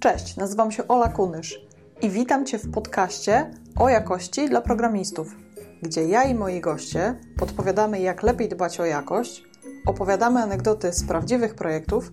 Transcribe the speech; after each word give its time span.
Cześć, 0.00 0.36
nazywam 0.36 0.72
się 0.72 0.88
Ola 0.88 1.08
Kunysz 1.08 1.60
i 2.02 2.10
witam 2.10 2.46
Cię 2.46 2.58
w 2.58 2.70
podcaście 2.70 3.50
o 3.76 3.88
jakości 3.88 4.48
dla 4.48 4.60
programistów, 4.60 5.36
gdzie 5.82 6.04
ja 6.04 6.24
i 6.24 6.34
moi 6.34 6.60
goście 6.60 7.20
podpowiadamy, 7.36 8.00
jak 8.00 8.22
lepiej 8.22 8.48
dbać 8.48 8.80
o 8.80 8.84
jakość, 8.84 9.44
opowiadamy 9.86 10.42
anegdoty 10.42 10.92
z 10.92 11.04
prawdziwych 11.04 11.54
projektów 11.54 12.12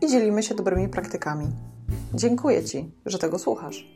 i 0.00 0.10
dzielimy 0.10 0.42
się 0.42 0.54
dobrymi 0.54 0.88
praktykami. 0.88 1.46
Dziękuję 2.14 2.64
Ci, 2.64 2.90
że 3.06 3.18
tego 3.18 3.38
słuchasz. 3.38 3.88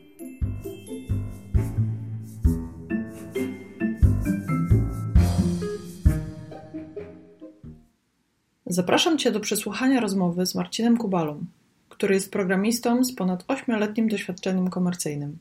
Zapraszam 8.65 9.17
Cię 9.17 9.31
do 9.31 9.39
przesłuchania 9.39 9.99
rozmowy 9.99 10.45
z 10.45 10.55
Marcinem 10.55 10.97
Kubalą, 10.97 11.45
który 11.95 12.13
jest 12.15 12.31
programistą 12.31 13.03
z 13.03 13.15
ponad 13.15 13.45
8-letnim 13.47 14.09
doświadczeniem 14.09 14.69
komercyjnym. 14.69 15.37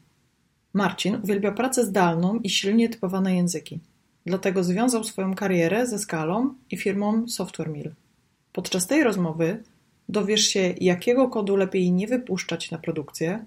Marcin 0.73 1.21
uwielbia 1.23 1.53
pracę 1.53 1.85
zdalną 1.85 2.39
i 2.39 2.51
silnie 2.51 2.89
typowane 2.89 3.37
języki. 3.37 3.81
Dlatego 4.27 4.65
związał 4.65 5.05
swoją 5.05 5.35
karierę 5.35 5.87
ze 5.87 5.99
Skalą 5.99 6.55
i 6.71 6.77
firmą 6.77 7.29
Software 7.29 7.69
Mill. 7.71 7.93
Podczas 8.53 8.87
tej 8.87 9.05
rozmowy 9.05 9.63
dowiesz 10.09 10.45
się, 10.47 10.75
jakiego 10.81 11.29
kodu 11.29 11.57
lepiej 11.57 11.93
nie 11.93 12.07
wypuszczać 12.07 12.71
na 12.71 12.79
produkcję, 12.79 13.45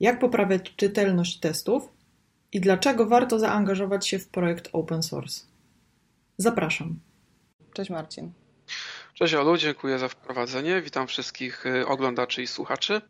jak 0.00 0.18
poprawiać 0.18 0.74
czytelność 0.76 1.40
testów 1.40 1.88
i 2.52 2.60
dlaczego 2.60 3.06
warto 3.06 3.38
zaangażować 3.38 4.08
się 4.08 4.18
w 4.18 4.28
projekt 4.28 4.68
open 4.72 5.02
source. 5.02 5.44
Zapraszam. 6.36 6.98
Cześć 7.72 7.90
Marcin. 7.90 8.32
Cześć 9.18 9.34
Olu, 9.34 9.56
dziękuję 9.56 9.98
za 9.98 10.08
wprowadzenie. 10.08 10.82
Witam 10.82 11.06
wszystkich 11.06 11.66
y, 11.66 11.86
oglądaczy 11.86 12.42
i 12.42 12.46
słuchaczy. 12.46 13.00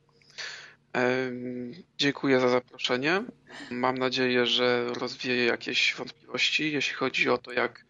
Dziękuję 1.99 2.41
za 2.41 2.49
zaproszenie. 2.49 3.25
Mam 3.71 3.99
nadzieję, 3.99 4.47
że 4.47 4.87
rozwieję 4.95 5.45
jakieś 5.45 5.95
wątpliwości, 5.95 6.73
jeśli 6.73 6.95
chodzi 6.95 7.31
o 7.31 7.39
to, 7.39 7.53
jak 7.53 7.85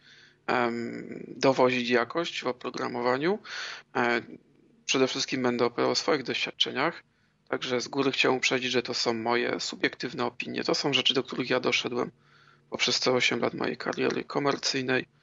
dowozić 1.28 1.90
jakość 1.90 2.42
w 2.42 2.46
oprogramowaniu. 2.46 3.38
E, 3.96 4.22
przede 4.86 5.06
wszystkim 5.06 5.42
będę 5.42 5.64
opowiadał 5.64 5.90
o 5.90 5.94
swoich 5.94 6.22
doświadczeniach. 6.22 7.02
Także 7.48 7.80
z 7.80 7.88
góry 7.88 8.12
chciałem 8.12 8.38
uprzedzić, 8.38 8.72
że 8.72 8.82
to 8.82 8.94
są 8.94 9.14
moje 9.14 9.60
subiektywne 9.60 10.24
opinie. 10.24 10.64
To 10.64 10.74
są 10.74 10.92
rzeczy, 10.92 11.14
do 11.14 11.22
których 11.22 11.50
ja 11.50 11.60
doszedłem 11.60 12.10
poprzez 12.70 13.00
te 13.00 13.12
8 13.12 13.40
lat 13.40 13.54
mojej 13.54 13.76
kariery 13.76 14.24
komercyjnej 14.24 15.17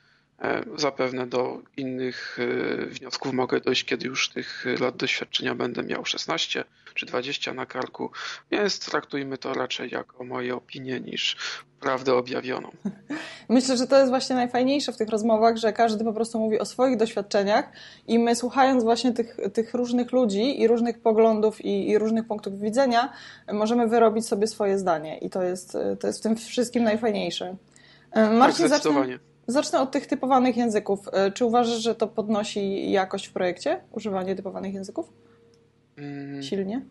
zapewne 0.77 1.27
do 1.27 1.61
innych 1.77 2.37
e, 2.39 2.85
wniosków 2.85 3.33
mogę 3.33 3.59
dojść, 3.59 3.85
kiedy 3.85 4.07
już 4.07 4.29
tych 4.29 4.65
lat 4.79 4.97
doświadczenia 4.97 5.55
będę 5.55 5.83
miał 5.83 6.05
16 6.05 6.63
czy 6.93 7.05
20 7.05 7.53
na 7.53 7.65
karku, 7.65 8.11
więc 8.51 8.79
traktujmy 8.79 9.37
to 9.37 9.53
raczej 9.53 9.89
jako 9.89 10.23
moje 10.23 10.55
opinie 10.55 10.99
niż 10.99 11.37
prawdę 11.79 12.13
objawioną. 12.13 12.71
Myślę, 13.49 13.77
że 13.77 13.87
to 13.87 13.97
jest 13.97 14.09
właśnie 14.09 14.35
najfajniejsze 14.35 14.93
w 14.93 14.97
tych 14.97 15.09
rozmowach, 15.09 15.57
że 15.57 15.73
każdy 15.73 16.03
po 16.03 16.13
prostu 16.13 16.39
mówi 16.39 16.59
o 16.59 16.65
swoich 16.65 16.97
doświadczeniach 16.97 17.69
i 18.07 18.19
my 18.19 18.35
słuchając 18.35 18.83
właśnie 18.83 19.13
tych, 19.13 19.37
tych 19.53 19.73
różnych 19.73 20.11
ludzi 20.11 20.61
i 20.61 20.67
różnych 20.67 20.99
poglądów 20.99 21.65
i, 21.65 21.89
i 21.89 21.97
różnych 21.97 22.27
punktów 22.27 22.59
widzenia, 22.59 23.13
możemy 23.53 23.87
wyrobić 23.87 24.27
sobie 24.27 24.47
swoje 24.47 24.79
zdanie 24.79 25.17
i 25.17 25.29
to 25.29 25.43
jest, 25.43 25.77
to 25.99 26.07
jest 26.07 26.19
w 26.19 26.23
tym 26.23 26.35
wszystkim 26.35 26.83
najfajniejsze. 26.83 27.55
E, 28.11 28.29
Marcin, 28.29 28.57
tak, 28.57 28.67
zdecydowanie. 28.67 29.19
Zacznę... 29.47 29.81
Od 29.81 29.91
tych 29.91 30.07
typowanych 30.07 30.57
języków. 30.57 30.99
E, 31.11 31.31
czy 31.31 31.45
uważasz, 31.45 31.81
że 31.81 31.95
to 31.95 32.07
podnosi 32.07 32.91
jakość 32.91 33.27
w 33.27 33.33
projekcie? 33.33 33.81
Używanie 33.91 34.35
typowanych 34.35 34.73
języków? 34.73 35.09
Hmm. 35.95 36.43
Silnie? 36.43 36.85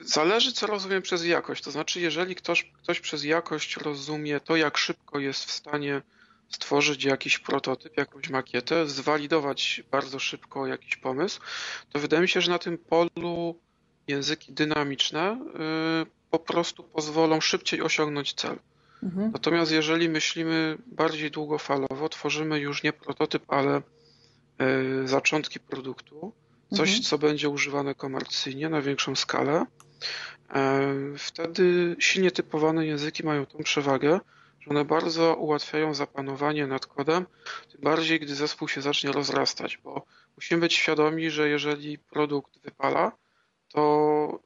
Zależy, 0.00 0.52
co 0.52 0.66
rozumiem 0.66 1.02
przez 1.02 1.24
jakość. 1.24 1.64
To 1.64 1.70
znaczy, 1.70 2.00
jeżeli 2.00 2.34
ktoś, 2.34 2.64
ktoś 2.64 3.00
przez 3.00 3.24
jakość 3.24 3.76
rozumie 3.76 4.40
to, 4.40 4.56
jak 4.56 4.78
szybko 4.78 5.18
jest 5.18 5.44
w 5.44 5.50
stanie 5.50 6.02
stworzyć 6.48 7.04
jakiś 7.04 7.38
prototyp, 7.38 7.96
jakąś 7.96 8.28
makietę, 8.28 8.86
zwalidować 8.86 9.82
bardzo 9.90 10.18
szybko 10.18 10.66
jakiś 10.66 10.96
pomysł, 10.96 11.40
to 11.92 11.98
wydaje 11.98 12.22
mi 12.22 12.28
się, 12.28 12.40
że 12.40 12.50
na 12.50 12.58
tym 12.58 12.78
polu 12.78 13.58
języki 14.08 14.52
dynamiczne 14.52 15.38
yy, 15.54 16.06
po 16.30 16.38
prostu 16.38 16.82
pozwolą 16.82 17.40
szybciej 17.40 17.82
osiągnąć 17.82 18.34
cel. 18.34 18.58
Mhm. 19.02 19.30
Natomiast 19.32 19.72
jeżeli 19.72 20.08
myślimy 20.08 20.78
bardziej 20.86 21.30
długofalowo, 21.30 22.08
tworzymy 22.08 22.60
już 22.60 22.82
nie 22.82 22.92
prototyp, 22.92 23.42
ale 23.48 23.82
y, 25.02 25.08
zaczątki 25.08 25.60
produktu, 25.60 26.32
coś, 26.70 26.88
mhm. 26.88 27.02
co 27.02 27.18
będzie 27.18 27.48
używane 27.48 27.94
komercyjnie 27.94 28.68
na 28.68 28.82
większą 28.82 29.16
skalę, 29.16 29.66
y, 31.14 31.18
wtedy 31.18 31.96
silnie 31.98 32.30
typowane 32.30 32.86
języki 32.86 33.26
mają 33.26 33.46
tą 33.46 33.58
przewagę, 33.58 34.20
że 34.60 34.70
one 34.70 34.84
bardzo 34.84 35.34
ułatwiają 35.34 35.94
zapanowanie 35.94 36.66
nad 36.66 36.86
kodem, 36.86 37.26
tym 37.72 37.80
bardziej 37.80 38.20
gdy 38.20 38.34
zespół 38.34 38.68
się 38.68 38.82
zacznie 38.82 39.12
rozrastać, 39.12 39.78
bo 39.84 40.06
musimy 40.36 40.60
być 40.60 40.74
świadomi, 40.74 41.30
że 41.30 41.48
jeżeli 41.48 41.98
produkt 41.98 42.58
wypala, 42.58 43.12
to 43.68 44.42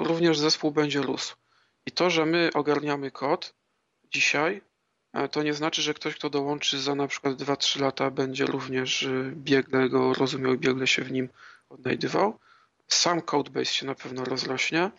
y, 0.00 0.04
również 0.04 0.38
zespół 0.38 0.70
będzie 0.70 1.02
rósł. 1.02 1.36
I 1.86 1.90
to, 1.92 2.10
że 2.10 2.26
my 2.26 2.50
ogarniamy 2.54 3.10
kod, 3.10 3.54
dzisiaj, 4.10 4.62
to 5.30 5.42
nie 5.42 5.54
znaczy, 5.54 5.82
że 5.82 5.94
ktoś, 5.94 6.14
kto 6.14 6.30
dołączy 6.30 6.80
za 6.80 6.94
na 6.94 7.08
przykład 7.08 7.34
2-3 7.34 7.80
lata, 7.80 8.10
będzie 8.10 8.46
również 8.46 9.02
y, 9.02 9.32
biegle 9.36 9.88
go 9.88 10.14
rozumiał 10.14 10.54
i 10.54 10.58
biegle 10.58 10.86
się 10.86 11.02
w 11.04 11.12
nim 11.12 11.28
odnajdywał. 11.68 12.38
Sam 12.88 13.22
codebase 13.22 13.72
się 13.72 13.86
na 13.86 13.94
pewno 13.94 14.24
rozrośnie 14.24 14.90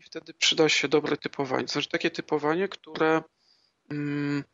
i 0.00 0.02
wtedy 0.02 0.34
przyda 0.34 0.68
się 0.68 0.88
dobre 0.88 1.16
typowanie. 1.16 1.68
Znaczy 1.68 1.88
takie 1.88 2.10
typowanie, 2.10 2.68
które 2.68 3.22
mm, 3.90 4.44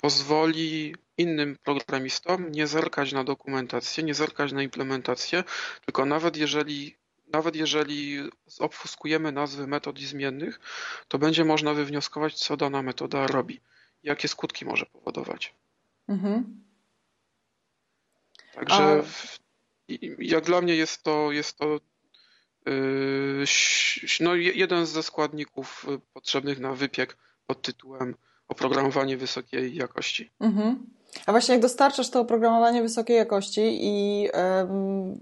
pozwoli 0.00 0.96
innym 1.18 1.56
programistom 1.64 2.52
nie 2.52 2.66
zerkać 2.66 3.12
na 3.12 3.24
dokumentację, 3.24 4.04
nie 4.04 4.14
zerkać 4.14 4.52
na 4.52 4.62
implementację, 4.62 5.44
tylko 5.84 6.06
nawet 6.06 6.36
jeżeli 6.36 6.96
nawet 7.32 7.56
jeżeli 7.56 8.30
obfuskujemy 8.58 9.32
nazwy 9.32 9.66
metod 9.66 10.00
i 10.00 10.06
zmiennych, 10.06 10.60
to 11.08 11.18
będzie 11.18 11.44
można 11.44 11.74
wywnioskować, 11.74 12.34
co 12.34 12.56
dana 12.56 12.82
metoda 12.82 13.26
robi, 13.26 13.60
jakie 14.02 14.28
skutki 14.28 14.64
może 14.64 14.86
powodować. 14.86 15.54
Mhm. 16.08 16.62
Także 18.54 19.02
A... 19.02 19.02
jak 20.18 20.44
dla 20.44 20.60
mnie 20.60 20.76
jest 20.76 21.02
to, 21.02 21.32
jest 21.32 21.58
to 21.58 21.80
yy, 22.66 23.44
no, 24.20 24.34
jeden 24.34 24.86
ze 24.86 25.02
składników 25.02 25.86
potrzebnych 26.12 26.58
na 26.58 26.74
wypiek 26.74 27.16
pod 27.46 27.62
tytułem 27.62 28.14
oprogramowanie 28.48 29.16
wysokiej 29.16 29.74
jakości. 29.74 30.30
Mhm. 30.40 30.86
A 31.26 31.32
właśnie 31.32 31.54
jak 31.54 31.62
dostarczasz 31.62 32.10
to 32.10 32.20
oprogramowanie 32.20 32.82
wysokiej 32.82 33.16
jakości 33.16 33.78
i 33.80 34.28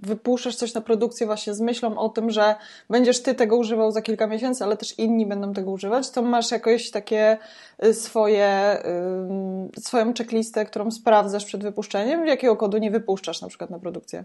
wypuszczasz 0.03 0.57
coś 0.57 0.75
na 0.75 0.81
produkcję 0.81 1.27
właśnie 1.27 1.55
z 1.55 1.61
myślą 1.61 1.99
o 1.99 2.09
tym, 2.09 2.31
że 2.31 2.55
będziesz 2.91 3.23
ty 3.23 3.35
tego 3.35 3.57
używał 3.57 3.93
za 3.93 4.03
kilka 4.03 4.27
miesięcy, 4.27 4.65
ale 4.65 4.77
też 4.77 4.99
inni 4.99 5.27
będą 5.27 5.53
tego 5.53 5.71
używać, 5.71 6.11
to 6.11 6.23
masz 6.23 6.51
jakoś 6.51 6.91
takie 6.91 7.39
y, 7.85 7.95
swoje, 7.95 8.83
um, 8.85 9.69
swoją 9.79 10.15
checklistę, 10.15 10.65
którą 10.65 10.91
sprawdzasz 10.91 11.45
przed 11.45 11.63
wypuszczeniem, 11.63 12.27
jakiego 12.27 12.57
kodu 12.57 12.79
nie 12.79 12.91
wypuszczasz 12.91 13.41
na 13.41 13.49
przykład 13.49 13.71
na 13.71 13.79
produkcję? 13.79 14.25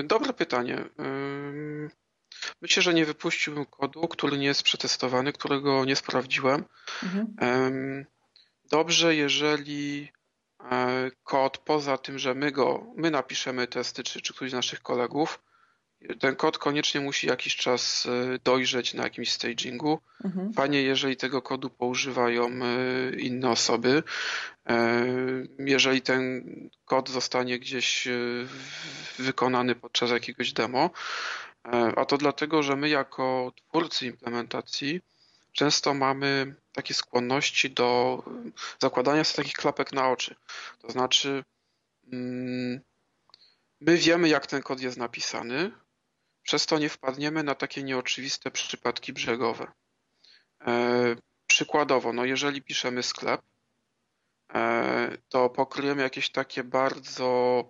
Y, 0.00 0.02
dobre 0.02 0.32
pytanie. 0.32 0.78
Myślę, 2.62 2.82
że 2.82 2.94
nie 2.94 3.04
wypuściłbym 3.04 3.66
kodu, 3.66 4.08
który 4.08 4.38
nie 4.38 4.46
jest 4.46 4.62
przetestowany, 4.62 5.32
którego 5.32 5.84
nie 5.84 5.96
sprawdziłem. 5.96 6.64
Mhm. 7.02 8.06
Dobrze, 8.70 9.14
jeżeli 9.14 10.13
kod, 11.24 11.58
poza 11.58 11.98
tym, 11.98 12.18
że 12.18 12.34
my 12.34 12.52
go, 12.52 12.86
my 12.96 13.10
napiszemy 13.10 13.66
testy, 13.66 14.02
czy, 14.02 14.20
czy 14.20 14.34
któryś 14.34 14.50
z 14.50 14.54
naszych 14.54 14.82
kolegów, 14.82 15.38
ten 16.20 16.36
kod 16.36 16.58
koniecznie 16.58 17.00
musi 17.00 17.26
jakiś 17.26 17.56
czas 17.56 18.06
e, 18.06 18.38
dojrzeć 18.44 18.94
na 18.94 19.02
jakimś 19.04 19.32
stagingu. 19.32 20.00
Mhm. 20.24 20.52
Fajnie, 20.52 20.82
jeżeli 20.82 21.16
tego 21.16 21.42
kodu 21.42 21.70
poużywają 21.70 22.46
e, 22.46 23.16
inne 23.16 23.50
osoby. 23.50 24.02
Jeżeli 25.58 26.02
ten 26.02 26.44
kod 26.84 27.08
zostanie 27.08 27.58
gdzieś 27.58 28.08
wykonany 29.18 29.74
podczas 29.74 30.10
jakiegoś 30.10 30.52
demo, 30.52 30.90
a 31.96 32.04
to 32.04 32.18
dlatego, 32.18 32.62
że 32.62 32.76
my 32.76 32.88
jako 32.88 33.52
twórcy 33.68 34.06
implementacji 34.06 35.00
często 35.54 35.94
mamy 35.94 36.54
takie 36.72 36.94
skłonności 36.94 37.70
do 37.70 38.22
zakładania 38.82 39.24
sobie 39.24 39.36
takich 39.36 39.56
klapek 39.56 39.92
na 39.92 40.10
oczy. 40.10 40.34
To 40.78 40.90
znaczy, 40.90 41.44
mm, 42.12 42.80
my 43.80 43.96
wiemy, 43.96 44.28
jak 44.28 44.46
ten 44.46 44.62
kod 44.62 44.80
jest 44.80 44.96
napisany, 44.96 45.72
przez 46.42 46.66
to 46.66 46.78
nie 46.78 46.88
wpadniemy 46.88 47.42
na 47.42 47.54
takie 47.54 47.82
nieoczywiste 47.82 48.50
przypadki 48.50 49.12
brzegowe. 49.12 49.72
E, 50.66 51.16
przykładowo, 51.46 52.12
no 52.12 52.24
jeżeli 52.24 52.62
piszemy 52.62 53.02
sklep, 53.02 53.42
e, 54.54 55.18
to 55.28 55.50
pokryjemy 55.50 56.02
jakieś 56.02 56.30
takie 56.30 56.64
bardzo 56.64 57.64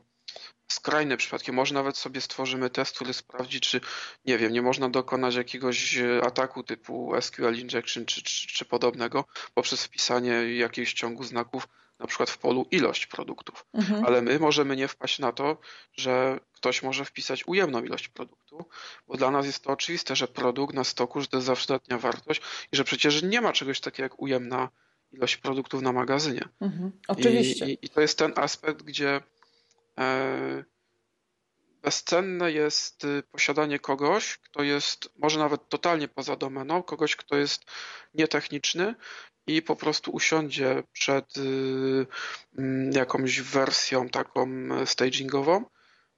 skrajne 0.69 1.17
przypadki. 1.17 1.53
Może 1.53 1.75
nawet 1.75 1.97
sobie 1.97 2.21
stworzymy 2.21 2.71
test, 2.71 2.95
który 2.95 3.13
sprawdzi, 3.13 3.61
czy 3.61 3.81
nie 4.25 4.39
wiem, 4.39 4.53
nie 4.53 4.63
można 4.63 4.89
dokonać 4.89 5.35
jakiegoś 5.35 5.99
ataku 6.23 6.63
typu 6.63 7.13
SQL 7.21 7.55
injection 7.55 8.07
czy, 8.07 8.23
czy, 8.23 8.49
czy 8.49 8.65
podobnego 8.65 9.25
poprzez 9.55 9.85
wpisanie 9.85 10.57
jakiegoś 10.57 10.93
ciągu 10.93 11.25
znaków 11.25 11.69
na 11.99 12.07
przykład 12.07 12.31
w 12.31 12.39
polu 12.39 12.67
ilość 12.71 13.07
produktów. 13.07 13.67
Mhm. 13.75 14.05
Ale 14.05 14.23
my 14.23 14.39
możemy 14.39 14.77
nie 14.77 14.89
wpaść 14.89 15.19
na 15.19 15.33
to, 15.33 15.57
że 15.93 16.41
ktoś 16.53 16.83
może 16.83 17.05
wpisać 17.05 17.47
ujemną 17.47 17.85
ilość 17.85 18.09
produktu, 18.09 18.65
bo 19.07 19.17
dla 19.17 19.31
nas 19.31 19.47
jest 19.47 19.65
to 19.65 19.71
oczywiste, 19.71 20.17
że 20.17 20.29
produkt 20.29 20.75
na 20.75 20.85
stoku, 20.85 21.21
że 21.21 21.27
to 21.27 21.37
jest 21.37 21.47
zawsze 21.47 21.67
dodatnia 21.67 21.99
wartość 21.99 22.41
i 22.73 22.77
że 22.77 22.85
przecież 22.85 23.23
nie 23.23 23.41
ma 23.41 23.53
czegoś 23.53 23.81
takiego 23.81 24.03
jak 24.03 24.23
ujemna 24.23 24.69
ilość 25.13 25.37
produktów 25.37 25.83
na 25.83 25.93
magazynie. 25.93 26.49
Mhm. 26.61 26.93
Oczywiście. 27.09 27.67
I, 27.67 27.71
i, 27.71 27.79
I, 27.83 27.89
to 27.89 28.01
jest 28.01 28.19
ten 28.19 28.33
aspekt, 28.37 28.83
gdzie 28.83 29.17
e, 29.17 29.23
bezcenne 31.85 32.53
jest 32.53 33.05
y, 33.05 33.23
posiadanie 33.23 33.79
kogoś, 33.79 34.39
kto 34.39 34.63
jest 34.63 35.09
może 35.19 35.39
nawet 35.39 35.69
totalnie 35.69 36.09
poza 36.09 36.37
domeną, 36.37 36.83
kogoś, 36.83 37.17
kto 37.17 37.37
jest 37.37 37.65
nietechniczny 38.15 38.95
i 39.47 39.63
po 39.63 39.77
prostu 39.77 40.11
usiądzie 40.11 40.83
przed 40.93 41.37
y, 41.37 42.07
mm, 42.59 42.93
jakąś 42.93 43.41
wersją 43.41 44.09
taką 44.09 44.47
stagingową 44.87 45.65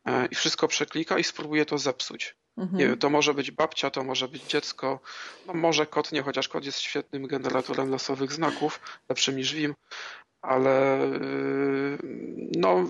e, 0.07 0.27
i 0.27 0.35
wszystko 0.35 0.69
przeklika 0.69 1.19
i 1.19 1.25
spróbuje 1.25 1.67
to 1.67 1.79
zepsuć. 1.79 2.37
Mhm. 2.57 2.79
Nie 2.79 2.87
wiem, 2.87 2.99
to 2.99 3.11
może 3.11 3.35
być 3.35 3.51
babcia, 3.51 3.91
to 3.91 4.05
może 4.05 4.29
być 4.29 4.43
dziecko, 4.43 5.01
no 5.47 5.55
może 5.55 5.87
kot 5.87 6.13
nie, 6.13 6.23
chociaż 6.23 6.49
kot 6.49 6.65
jest 6.65 6.79
świetnym 6.79 7.27
generatorem 7.27 7.91
losowych 7.91 8.33
znaków, 8.33 8.81
lepszym 9.09 9.37
niż 9.37 9.55
Vim, 9.55 9.75
ale 10.43 11.05
y, 11.05 11.99
no, 12.57 12.87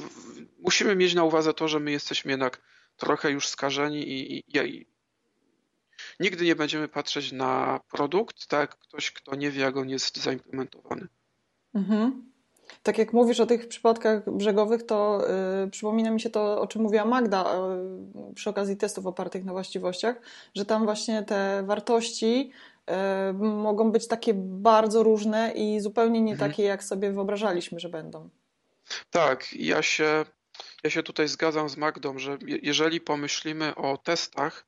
musimy 0.66 0.96
mieć 0.96 1.14
na 1.14 1.24
uwadze 1.24 1.54
to, 1.54 1.68
że 1.68 1.80
my 1.80 1.90
jesteśmy 1.90 2.30
jednak 2.30 2.60
trochę 2.96 3.30
już 3.30 3.48
skażeni 3.48 4.08
i, 4.08 4.38
i, 4.38 4.58
i 4.58 4.86
nigdy 6.20 6.44
nie 6.44 6.56
będziemy 6.56 6.88
patrzeć 6.88 7.32
na 7.32 7.80
produkt 7.90 8.46
tak 8.46 8.60
jak 8.60 8.78
ktoś, 8.78 9.10
kto 9.10 9.36
nie 9.36 9.50
wie, 9.50 9.62
jak 9.62 9.76
on 9.76 9.88
jest 9.88 10.16
zaimplementowany. 10.16 11.06
Mhm. 11.74 12.32
Tak 12.82 12.98
jak 12.98 13.12
mówisz 13.12 13.40
o 13.40 13.46
tych 13.46 13.68
przypadkach 13.68 14.30
brzegowych, 14.30 14.86
to 14.86 15.26
yy, 15.62 15.70
przypomina 15.70 16.10
mi 16.10 16.20
się 16.20 16.30
to, 16.30 16.60
o 16.60 16.66
czym 16.66 16.82
mówiła 16.82 17.04
Magda 17.04 17.44
yy, 18.14 18.34
przy 18.34 18.50
okazji 18.50 18.76
testów 18.76 19.06
opartych 19.06 19.44
na 19.44 19.52
właściwościach, 19.52 20.20
że 20.54 20.64
tam 20.64 20.84
właśnie 20.84 21.22
te 21.22 21.62
wartości 21.66 22.52
yy, 22.86 22.94
mogą 23.48 23.92
być 23.92 24.08
takie 24.08 24.34
bardzo 24.34 25.02
różne 25.02 25.52
i 25.52 25.80
zupełnie 25.80 26.20
nie 26.20 26.32
mhm. 26.32 26.50
takie, 26.50 26.62
jak 26.62 26.84
sobie 26.84 27.12
wyobrażaliśmy, 27.12 27.80
że 27.80 27.88
będą. 27.88 28.30
Tak, 29.10 29.52
ja 29.52 29.82
się, 29.82 30.24
ja 30.86 30.90
się 30.90 31.02
tutaj 31.02 31.28
zgadzam 31.28 31.68
z 31.68 31.76
Magdą, 31.76 32.18
że 32.18 32.38
jeżeli 32.62 33.00
pomyślimy 33.00 33.74
o 33.74 33.96
testach 33.96 34.66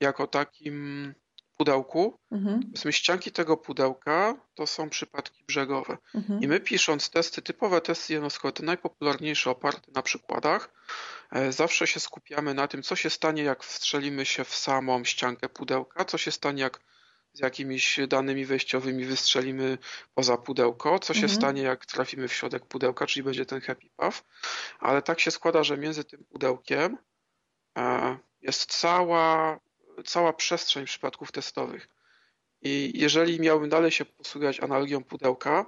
jako 0.00 0.26
takim 0.26 1.14
pudełku, 1.56 2.18
mhm. 2.32 2.60
powiedzmy 2.60 2.92
ścianki 2.92 3.32
tego 3.32 3.56
pudełka 3.56 4.34
to 4.54 4.66
są 4.66 4.90
przypadki 4.90 5.44
brzegowe. 5.44 5.98
Mhm. 6.14 6.40
I 6.40 6.48
my 6.48 6.60
pisząc 6.60 7.10
testy, 7.10 7.42
typowe 7.42 7.80
testy 7.80 8.12
jednostkowe, 8.12 8.52
te 8.52 8.62
najpopularniejsze 8.62 9.50
oparte 9.50 9.92
na 9.94 10.02
przykładach, 10.02 10.72
e, 11.32 11.52
zawsze 11.52 11.86
się 11.86 12.00
skupiamy 12.00 12.54
na 12.54 12.68
tym, 12.68 12.82
co 12.82 12.96
się 12.96 13.10
stanie, 13.10 13.42
jak 13.42 13.64
wstrzelimy 13.64 14.26
się 14.26 14.44
w 14.44 14.54
samą 14.54 15.04
ściankę 15.04 15.48
pudełka, 15.48 16.04
co 16.04 16.18
się 16.18 16.30
stanie, 16.30 16.62
jak 16.62 16.80
z 17.36 17.40
jakimiś 17.40 18.00
danymi 18.08 18.44
wejściowymi 18.44 19.04
wystrzelimy 19.04 19.78
poza 20.14 20.36
pudełko, 20.36 20.98
co 20.98 21.14
się 21.14 21.22
mhm. 21.22 21.40
stanie, 21.40 21.62
jak 21.62 21.86
trafimy 21.86 22.28
w 22.28 22.32
środek 22.32 22.66
pudełka, 22.66 23.06
czyli 23.06 23.24
będzie 23.24 23.46
ten 23.46 23.60
happy 23.60 23.88
path. 23.96 24.24
Ale 24.78 25.02
tak 25.02 25.20
się 25.20 25.30
składa, 25.30 25.64
że 25.64 25.78
między 25.78 26.04
tym 26.04 26.24
pudełkiem 26.24 26.98
e, 27.78 28.16
jest 28.42 28.72
cała 28.72 29.58
cała 30.04 30.32
przestrzeń 30.32 30.84
przypadków 30.84 31.32
testowych. 31.32 31.88
I 32.62 32.92
jeżeli 32.94 33.40
miałbym 33.40 33.68
dalej 33.68 33.90
się 33.90 34.04
posługiwać 34.04 34.60
analogią 34.60 35.04
pudełka, 35.04 35.66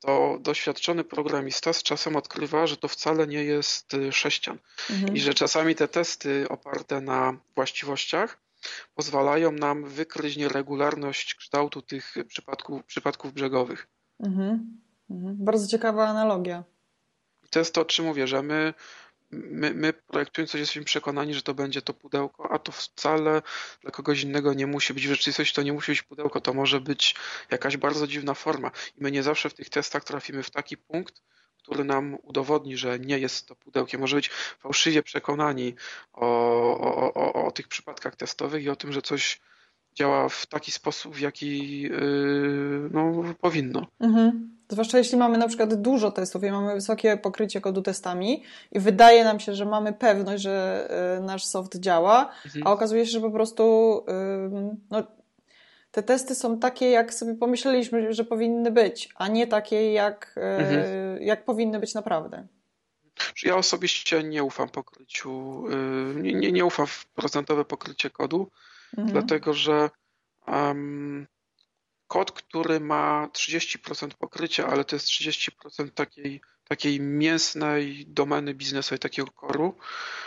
to 0.00 0.38
doświadczony 0.40 1.04
programista 1.04 1.72
z 1.72 1.82
czasem 1.82 2.16
odkrywa, 2.16 2.66
że 2.66 2.76
to 2.76 2.88
wcale 2.88 3.26
nie 3.26 3.44
jest 3.44 3.94
y, 3.94 4.12
sześcian 4.12 4.58
mhm. 4.90 5.16
i 5.16 5.20
że 5.20 5.34
czasami 5.34 5.74
te 5.74 5.88
testy 5.88 6.46
oparte 6.48 7.00
na 7.00 7.36
właściwościach 7.54 8.45
pozwalają 8.94 9.52
nam 9.52 9.84
wykryć 9.84 10.36
nieregularność 10.36 11.34
kształtu 11.34 11.82
tych 11.82 12.14
przypadków, 12.28 12.84
przypadków 12.84 13.32
brzegowych. 13.32 13.86
Mhm. 14.20 14.80
Mhm. 15.10 15.36
Bardzo 15.38 15.68
ciekawa 15.68 16.08
analogia. 16.08 16.64
I 17.44 17.48
to 17.48 17.58
jest 17.58 17.74
to, 17.74 17.80
o 17.80 17.84
czym 17.84 18.04
mówię, 18.04 18.26
że 18.26 18.42
my 18.42 18.74
my, 19.30 19.74
my 19.74 19.92
projektując 19.92 20.50
coś 20.50 20.58
jesteśmy 20.58 20.84
przekonani, 20.84 21.34
że 21.34 21.42
to 21.42 21.54
będzie 21.54 21.82
to 21.82 21.94
pudełko, 21.94 22.52
a 22.52 22.58
to 22.58 22.72
wcale 22.72 23.42
dla 23.82 23.90
kogoś 23.90 24.22
innego 24.22 24.54
nie 24.54 24.66
musi 24.66 24.94
być. 24.94 25.06
W 25.06 25.10
rzeczywistości 25.10 25.54
to 25.54 25.62
nie 25.62 25.72
musi 25.72 25.92
być 25.92 26.02
pudełko, 26.02 26.40
to 26.40 26.54
może 26.54 26.80
być 26.80 27.14
jakaś 27.50 27.76
bardzo 27.76 28.06
dziwna 28.06 28.34
forma. 28.34 28.70
I 28.96 29.02
my 29.02 29.10
nie 29.10 29.22
zawsze 29.22 29.50
w 29.50 29.54
tych 29.54 29.70
testach 29.70 30.04
trafimy 30.04 30.42
w 30.42 30.50
taki 30.50 30.76
punkt, 30.76 31.22
który 31.66 31.84
nam 31.84 32.16
udowodni, 32.22 32.76
że 32.76 32.98
nie 32.98 33.18
jest 33.18 33.46
to 33.46 33.56
pudełkiem. 33.56 34.00
Może 34.00 34.16
być 34.16 34.30
fałszywie 34.58 35.02
przekonani 35.02 35.74
o, 36.12 36.26
o, 36.78 37.14
o, 37.14 37.46
o 37.46 37.50
tych 37.50 37.68
przypadkach 37.68 38.16
testowych 38.16 38.64
i 38.64 38.70
o 38.70 38.76
tym, 38.76 38.92
że 38.92 39.02
coś 39.02 39.40
działa 39.94 40.28
w 40.28 40.46
taki 40.46 40.72
sposób, 40.72 41.14
w 41.14 41.20
jaki 41.20 41.80
yy, 41.80 42.90
no, 42.92 43.22
powinno. 43.40 43.86
Mhm. 44.00 44.56
Zwłaszcza 44.68 44.98
jeśli 44.98 45.18
mamy 45.18 45.38
na 45.38 45.48
przykład 45.48 45.74
dużo 45.74 46.10
testów 46.10 46.44
i 46.44 46.50
mamy 46.50 46.74
wysokie 46.74 47.16
pokrycie 47.16 47.60
kodu 47.60 47.82
testami 47.82 48.42
i 48.72 48.80
wydaje 48.80 49.24
nam 49.24 49.40
się, 49.40 49.54
że 49.54 49.64
mamy 49.64 49.92
pewność, 49.92 50.42
że 50.42 50.88
yy, 51.20 51.26
nasz 51.26 51.44
soft 51.44 51.80
działa, 51.80 52.30
mhm. 52.44 52.66
a 52.66 52.72
okazuje 52.72 53.06
się, 53.06 53.12
że 53.12 53.20
po 53.20 53.30
prostu 53.30 54.04
yy, 54.52 54.76
no, 54.90 55.02
te 55.96 56.02
testy 56.02 56.34
są 56.34 56.58
takie, 56.58 56.90
jak 56.90 57.14
sobie 57.14 57.34
pomyśleliśmy, 57.34 58.12
że 58.12 58.24
powinny 58.24 58.70
być, 58.70 59.08
a 59.14 59.28
nie 59.28 59.46
takie, 59.46 59.92
jak, 59.92 60.32
yy, 60.36 60.42
mhm. 60.42 61.22
jak 61.22 61.44
powinny 61.44 61.80
być 61.80 61.94
naprawdę. 61.94 62.46
Ja 63.42 63.56
osobiście 63.56 64.22
nie 64.22 64.44
ufam 64.44 64.68
pokryciu, 64.68 65.64
yy, 65.68 66.22
nie, 66.22 66.34
nie, 66.34 66.52
nie 66.52 66.64
ufam 66.64 66.86
w 66.86 67.06
procentowe 67.06 67.64
pokrycie 67.64 68.10
kodu 68.10 68.50
mhm. 68.96 69.12
dlatego 69.12 69.54
że 69.54 69.90
um, 70.46 71.26
kod, 72.06 72.32
który 72.32 72.80
ma 72.80 73.28
30% 73.32 74.10
pokrycia, 74.18 74.66
ale 74.66 74.84
to 74.84 74.96
jest 74.96 75.06
30% 75.06 75.90
takiej, 75.94 76.40
takiej 76.68 77.00
mięsnej 77.00 78.06
domeny 78.08 78.54
biznesowej, 78.54 78.98
takiego 78.98 79.30
koru, 79.30 79.74
e, 79.74 80.25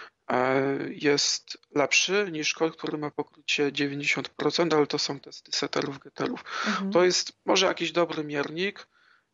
jest 0.90 1.58
lepszy 1.76 2.30
niż 2.32 2.54
kod, 2.54 2.76
który 2.78 2.98
ma 2.98 3.12
pokrycie 3.12 3.72
90%, 3.72 4.76
ale 4.76 4.88
to 4.88 5.00
są 5.00 5.20
testy 5.20 5.52
setterów, 5.52 6.00
getterów. 6.00 6.44
Mhm. 6.68 6.92
To 6.92 7.04
jest 7.04 7.32
może 7.46 7.66
jakiś 7.66 7.92
dobry 7.92 8.24
miernik, 8.24 8.88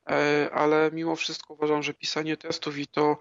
e, 0.10 0.50
ale 0.54 0.90
mimo 0.94 1.16
wszystko 1.16 1.54
uważam, 1.54 1.84
że 1.84 1.94
pisanie 1.94 2.38
testów 2.38 2.78
i 2.78 2.88
to, 2.88 3.18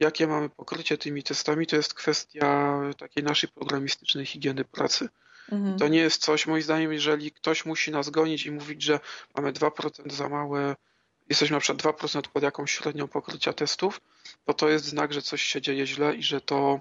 jakie 0.00 0.26
mamy 0.26 0.48
pokrycie 0.48 0.98
tymi 0.98 1.22
testami, 1.22 1.66
to 1.66 1.76
jest 1.76 1.94
kwestia 1.94 2.80
takiej 2.98 3.24
naszej 3.24 3.50
programistycznej 3.50 4.26
higieny 4.26 4.64
pracy. 4.64 5.08
Mhm. 5.52 5.78
To 5.78 5.88
nie 5.88 5.98
jest 5.98 6.22
coś, 6.22 6.46
moim 6.46 6.62
zdaniem, 6.62 6.92
jeżeli 6.92 7.32
ktoś 7.32 7.64
musi 7.64 7.90
nas 7.90 8.10
gonić 8.10 8.46
i 8.46 8.50
mówić, 8.50 8.82
że 8.82 9.00
mamy 9.36 9.52
2% 9.52 10.12
za 10.12 10.28
małe, 10.28 10.76
jesteśmy 11.28 11.54
na 11.54 11.60
przykład 11.60 11.96
2% 11.96 12.22
pod 12.22 12.42
jakąś 12.42 12.72
średnią 12.72 13.08
pokrycia 13.08 13.52
testów, 13.52 14.00
to 14.44 14.54
to 14.54 14.68
jest 14.68 14.84
znak, 14.84 15.12
że 15.12 15.22
coś 15.22 15.42
się 15.42 15.60
dzieje 15.60 15.86
źle 15.86 16.14
i 16.14 16.22
że 16.22 16.40
to 16.40 16.80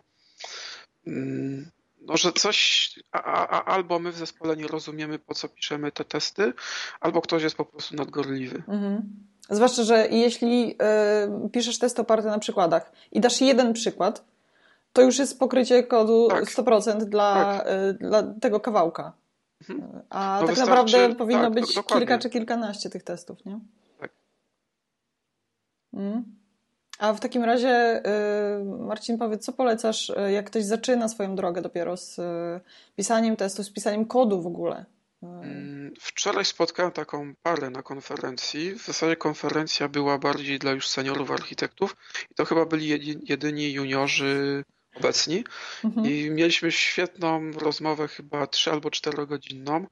no, 2.02 2.18
że 2.18 2.32
coś, 2.34 2.90
a, 3.12 3.48
a, 3.48 3.66
albo 3.66 4.00
my 4.00 4.12
w 4.12 4.18
zespole 4.18 4.58
nie 4.58 4.68
rozumiemy, 4.68 5.20
po 5.20 5.34
co 5.34 5.50
piszemy 5.50 5.92
te 5.92 6.06
testy, 6.06 6.54
albo 7.00 7.22
ktoś 7.22 7.44
jest 7.44 7.56
po 7.56 7.66
prostu 7.66 7.96
nadgorliwy. 7.96 8.64
Mhm. 8.68 9.02
Zwłaszcza, 9.50 9.84
że 9.84 10.08
jeśli 10.12 10.76
y, 11.46 11.50
piszesz 11.50 11.80
testy 11.80 12.02
oparte 12.02 12.28
na 12.28 12.40
przykładach 12.40 12.92
i 13.12 13.20
dasz 13.20 13.42
jeden 13.42 13.74
przykład, 13.74 14.26
to 14.94 15.02
już 15.02 15.20
jest 15.20 15.40
pokrycie 15.40 15.84
kodu 15.84 16.28
tak. 16.30 16.44
100% 16.46 17.06
dla, 17.06 17.34
tak. 17.34 17.68
Y, 17.68 17.94
dla 17.94 18.24
tego 18.24 18.60
kawałka. 18.60 19.14
Mhm. 19.70 20.02
A 20.10 20.40
no 20.42 20.48
tak 20.48 20.58
naprawdę 20.58 21.16
powinno 21.16 21.44
tak, 21.44 21.54
być 21.54 21.80
kilka 21.88 22.18
czy 22.18 22.30
kilkanaście 22.30 22.90
tych 22.90 23.04
testów, 23.04 23.46
nie? 23.46 23.60
Tak. 24.00 24.12
Mm. 25.94 26.38
A 26.98 27.14
w 27.14 27.20
takim 27.20 27.44
razie, 27.44 28.02
y, 28.60 28.64
Marcin, 28.64 29.18
powiedz, 29.18 29.46
co 29.46 29.54
polecasz, 29.54 30.10
y, 30.10 30.32
jak 30.32 30.46
ktoś 30.46 30.64
zaczyna 30.64 31.10
swoją 31.10 31.36
drogę 31.36 31.62
dopiero 31.62 31.98
z 31.98 32.20
pisaniem 32.96 33.36
testów, 33.36 33.66
z 33.66 33.70
pisaniem 33.70 34.06
kodu 34.06 34.42
w 34.42 34.48
ogóle? 34.48 34.86
Mm, 35.24 35.94
wczoraj 36.00 36.46
spotkałem 36.46 36.92
taką 36.92 37.34
parę 37.44 37.70
na 37.70 37.84
konferencji. 37.84 38.72
W 38.74 38.86
zasadzie 38.86 39.16
konferencja 39.16 39.88
była 39.88 40.18
bardziej 40.18 40.60
dla 40.60 40.72
już 40.72 40.88
seniorów 40.88 41.32
architektów 41.32 41.96
i 42.32 42.36
to 42.36 42.46
chyba 42.46 42.66
byli 42.66 42.88
jedyni 43.24 43.74
juniorzy 43.74 44.64
obecni 44.96 45.44
mhm. 45.84 46.08
i 46.08 46.30
mieliśmy 46.32 46.72
świetną 46.72 47.52
rozmowę, 47.52 48.08
chyba 48.08 48.48
3 48.48 48.72
albo 48.72 48.92
4 48.92 49.28
godzinną 49.28 49.86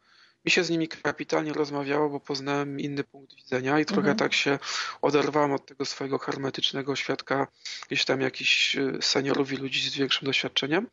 mi 0.46 0.52
się 0.52 0.64
z 0.64 0.70
nimi 0.70 0.88
kapitalnie 0.88 1.54
rozmawiało, 1.54 2.10
bo 2.10 2.20
poznałem 2.20 2.80
inny 2.80 3.04
punkt 3.04 3.36
widzenia 3.36 3.80
i 3.80 3.86
trochę 3.86 4.00
Mhm. 4.02 4.18
tak 4.18 4.34
się 4.34 4.60
oderwałem 5.02 5.52
od 5.52 5.66
tego 5.66 5.86
swojego 5.86 6.18
hermetycznego 6.18 6.96
świadka, 6.96 7.48
gdzieś 7.88 8.06
tam 8.06 8.22
jakichś 8.22 8.76
e, 8.76 8.98
seniorów 9.02 9.52
i 9.54 9.58
ludzi 9.58 9.90
z 9.90 9.96
większym 9.96 10.26
doświadczeniem. 10.26 10.88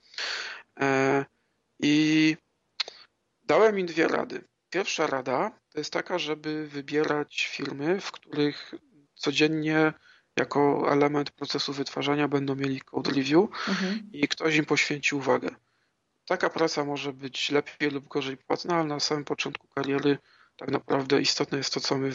E, 0.81 1.25
I 1.81 2.37
dałem 3.45 3.79
im 3.79 3.87
dwie 3.87 4.09
rady. 4.09 4.45
Pierwsza 4.71 5.07
rada 5.07 5.51
to 5.73 5.79
jest 5.79 5.93
taka, 5.93 6.19
żeby 6.19 6.67
wybierać 6.69 7.47
firmy, 7.51 8.01
w 8.01 8.13
których 8.13 8.75
codziennie 9.15 9.93
jako 10.37 10.93
element 10.93 11.31
procesu 11.31 11.73
wytwarzania 11.73 12.29
będą 12.29 12.55
mieli 12.55 12.81
code 12.81 13.11
review 13.11 13.51
Mhm. 13.69 14.09
i 14.13 14.29
ktoś 14.29 14.57
im 14.57 14.65
poświęci 14.65 15.15
uwagę. 15.15 15.49
Taka 16.33 16.51
praca 16.51 16.85
może 16.85 17.13
być 17.13 17.51
lepiej 17.51 17.91
lub 17.91 18.09
gorzej 18.09 18.37
płatna, 18.37 18.75
ale 18.75 18.85
na 18.85 19.01
samym 19.01 19.25
początku 19.25 19.69
kariery 19.69 20.19
tak 20.57 20.71
naprawdę 20.71 21.21
istotne 21.21 21.59
jest 21.59 21.75
to, 21.75 21.81
co 21.81 21.99
my 21.99 22.11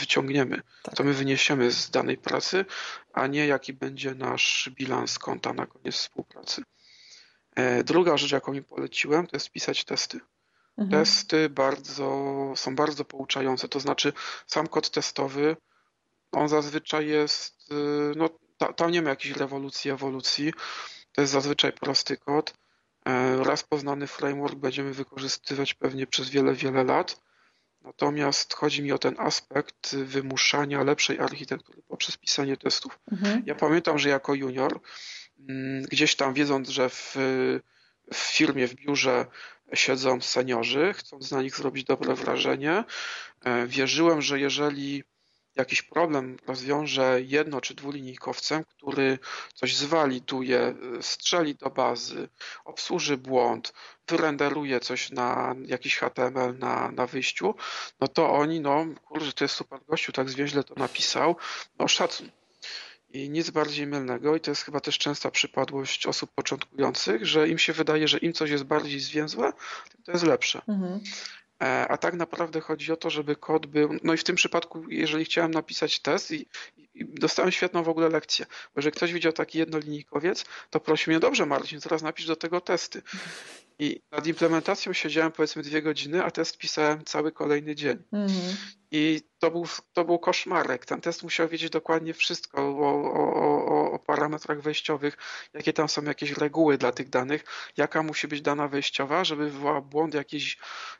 wyciągniemy, 0.00 0.62
Tak. 0.82 0.94
co 0.94 1.04
my 1.04 1.12
wyniesiemy 1.12 1.70
z 1.70 1.90
danej 1.90 2.16
pracy, 2.18 2.64
a 3.12 3.26
nie 3.26 3.46
jaki 3.46 3.72
będzie 3.72 4.14
nasz 4.14 4.70
bilans 4.74 5.18
konta 5.18 5.52
na 5.52 5.66
koniec 5.66 5.94
współpracy. 5.94 6.62
E, 7.56 7.84
Druga 7.84 8.16
rzecz, 8.16 8.32
jaką 8.32 8.52
im 8.52 8.64
poleciłem, 8.64 9.26
to 9.26 9.36
jest 9.36 9.50
pisać 9.50 9.84
testy. 9.84 10.20
Mhm. 10.78 10.90
Testy 11.04 11.48
bardzo, 11.50 12.52
są 12.56 12.76
bardzo 12.76 13.04
pouczające, 13.04 13.68
to 13.68 13.80
znaczy 13.80 14.12
sam 14.46 14.66
kod 14.66 14.90
testowy, 14.90 15.56
on 16.32 16.48
zazwyczaj 16.48 17.06
jest, 17.06 17.72
y, 17.72 17.74
no 18.16 18.28
ta, 18.58 18.72
tam 18.72 18.90
nie 18.90 19.02
ma 19.02 19.10
jakiejś 19.10 19.36
rewolucji, 19.36 19.90
ewolucji, 19.90 20.52
to 21.12 21.20
jest 21.20 21.32
zazwyczaj 21.32 21.72
prosty 21.72 22.16
kod. 22.16 22.54
E, 23.06 23.44
Raz 23.44 23.62
poznany 23.62 24.06
framework 24.06 24.54
będziemy 24.54 24.92
wykorzystywać 24.92 25.74
pewnie 25.74 26.06
przez 26.06 26.30
wiele, 26.30 26.54
wiele 26.54 26.84
lat. 26.84 27.20
Natomiast 27.82 28.54
chodzi 28.54 28.82
mi 28.82 28.92
o 28.92 28.98
ten 28.98 29.14
aspekt 29.18 29.96
wymuszania 29.96 30.82
lepszej 30.82 31.18
architektury 31.18 31.82
poprzez 31.88 32.16
pisanie 32.16 32.56
testów. 32.56 32.98
Mhm. 33.12 33.42
Ja 33.46 33.54
pamiętam, 33.54 33.98
że 33.98 34.08
jako 34.08 34.34
junior, 34.34 34.80
mm, 35.48 35.82
gdzieś 35.82 36.16
tam 36.16 36.34
wiedząc, 36.34 36.68
że 36.68 36.88
w, 36.88 37.14
w 38.12 38.16
firmie, 38.16 38.68
w 38.68 38.74
biurze 38.74 39.26
siedzą 39.74 40.20
seniorzy, 40.20 40.94
chcąc 40.96 41.30
na 41.30 41.42
nich 41.42 41.56
zrobić 41.56 41.84
dobre 41.84 42.14
wrażenie, 42.14 42.84
e, 43.44 43.66
wierzyłem, 43.66 44.22
że 44.22 44.40
jeżeli 44.40 45.04
jakiś 45.56 45.82
problem 45.82 46.36
rozwiąże 46.46 47.20
jedno 47.22 47.60
czy 47.60 47.74
dwulinijkowcem, 47.74 48.64
który 48.64 49.18
coś 49.54 49.76
zwaliduje, 49.76 50.74
strzeli 51.00 51.54
do 51.54 51.70
bazy, 51.70 52.28
obsłuży 52.64 53.16
błąd, 53.16 53.72
wyrenderuje 54.08 54.80
coś 54.80 55.10
na 55.10 55.54
jakiś 55.66 55.96
HTML 55.96 56.58
na, 56.58 56.90
na 56.90 57.06
wyjściu, 57.06 57.54
no 58.00 58.08
to 58.08 58.32
oni, 58.32 58.60
no 58.60 58.86
kurczę, 59.04 59.32
to 59.32 59.44
jest 59.44 59.54
super 59.54 59.80
gościu, 59.88 60.12
tak 60.12 60.30
zwięźle 60.30 60.64
to 60.64 60.74
napisał, 60.74 61.36
no 61.78 61.88
szacun. 61.88 62.30
I 63.10 63.30
nic 63.30 63.50
bardziej 63.50 63.86
mylnego, 63.86 64.36
i 64.36 64.40
to 64.40 64.50
jest 64.50 64.62
chyba 64.62 64.80
też 64.80 64.98
częsta 64.98 65.30
przypadłość 65.30 66.06
osób 66.06 66.30
początkujących, 66.34 67.26
że 67.26 67.48
im 67.48 67.58
się 67.58 67.72
wydaje, 67.72 68.08
że 68.08 68.18
im 68.18 68.32
coś 68.32 68.50
jest 68.50 68.64
bardziej 68.64 69.00
zwięzłe, 69.00 69.52
tym 69.90 70.02
to 70.02 70.12
jest 70.12 70.24
lepsze. 70.24 70.62
Mhm. 70.68 71.00
E, 71.62 71.88
A 71.88 71.96
tak 71.96 72.14
naprawdę 72.14 72.60
chodzi 72.60 72.92
o 72.92 72.96
to, 72.96 73.10
żeby 73.10 73.36
kod 73.36 73.66
był. 73.66 73.90
No 74.02 74.14
i 74.14 74.16
w 74.16 74.24
tym 74.24 74.36
przypadku, 74.36 74.84
jeżeli 74.88 75.24
chciałem 75.24 75.50
napisać 75.50 76.00
test 76.00 76.30
i, 76.30 76.46
i 76.94 77.04
dostałem 77.04 77.52
świetną 77.52 77.82
w 77.82 77.88
ogóle 77.88 78.08
lekcję, 78.08 78.46
bo 78.46 78.78
jeżeli 78.78 78.96
ktoś 78.96 79.12
widział 79.12 79.32
taki 79.32 79.58
jednolinijkowiec, 79.58 80.44
to 80.70 80.80
prosił 80.80 81.10
mnie, 81.10 81.20
dobrze 81.20 81.46
Marcin, 81.46 81.80
teraz 81.80 82.02
napisz 82.02 82.26
do 82.26 82.36
tego 82.36 82.60
testy. 82.60 83.02
I 83.78 84.00
nad 84.10 84.26
implementacją 84.26 84.92
siedziałem 84.92 85.32
powiedzmy 85.32 85.62
dwie 85.62 85.82
godziny, 85.82 86.24
a 86.24 86.30
test 86.30 86.58
pisałem 86.58 87.04
cały 87.04 87.32
kolejny 87.32 87.74
dzień. 87.74 88.02
Mhm. 88.12 88.56
I 88.90 89.20
to 89.38 89.50
był, 89.50 89.66
to 89.92 90.04
był 90.04 90.18
koszmarek. 90.18 90.86
Ten 90.86 91.00
test 91.00 91.22
musiał 91.22 91.48
wiedzieć 91.48 91.70
dokładnie 91.70 92.14
wszystko 92.14 92.62
o, 92.62 93.12
o, 93.12 93.34
o, 93.66 93.92
o 93.92 93.98
parametrach 93.98 94.60
wejściowych, 94.60 95.16
jakie 95.54 95.72
tam 95.72 95.88
są 95.88 96.04
jakieś 96.04 96.32
reguły 96.32 96.78
dla 96.78 96.92
tych 96.92 97.08
danych, 97.08 97.44
jaka 97.76 98.02
musi 98.02 98.28
być 98.28 98.42
dana 98.42 98.68
wejściowa, 98.68 99.24
żeby 99.24 99.50
wywołał 99.50 99.82
błąd 99.82 100.14
jakiejś 100.14 100.58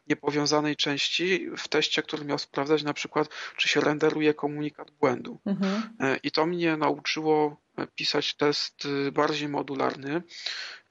niepowiązanej 0.09 0.77
części 0.77 1.51
w 1.57 1.69
teście, 1.69 2.03
który 2.03 2.25
miał 2.25 2.39
sprawdzać 2.39 2.83
na 2.83 2.95
przykład, 2.95 3.29
czy 3.57 3.69
się 3.69 3.81
renderuje 3.81 4.35
komunikat 4.35 4.91
błędu. 4.91 5.39
Mhm. 5.47 5.97
E, 6.01 6.17
I 6.23 6.31
to 6.31 6.47
mnie 6.47 6.77
nauczyło 6.77 7.57
e, 7.79 7.87
pisać 7.87 8.35
test 8.35 8.83
e, 9.09 9.13
bardziej 9.13 9.49
modularny, 9.49 10.23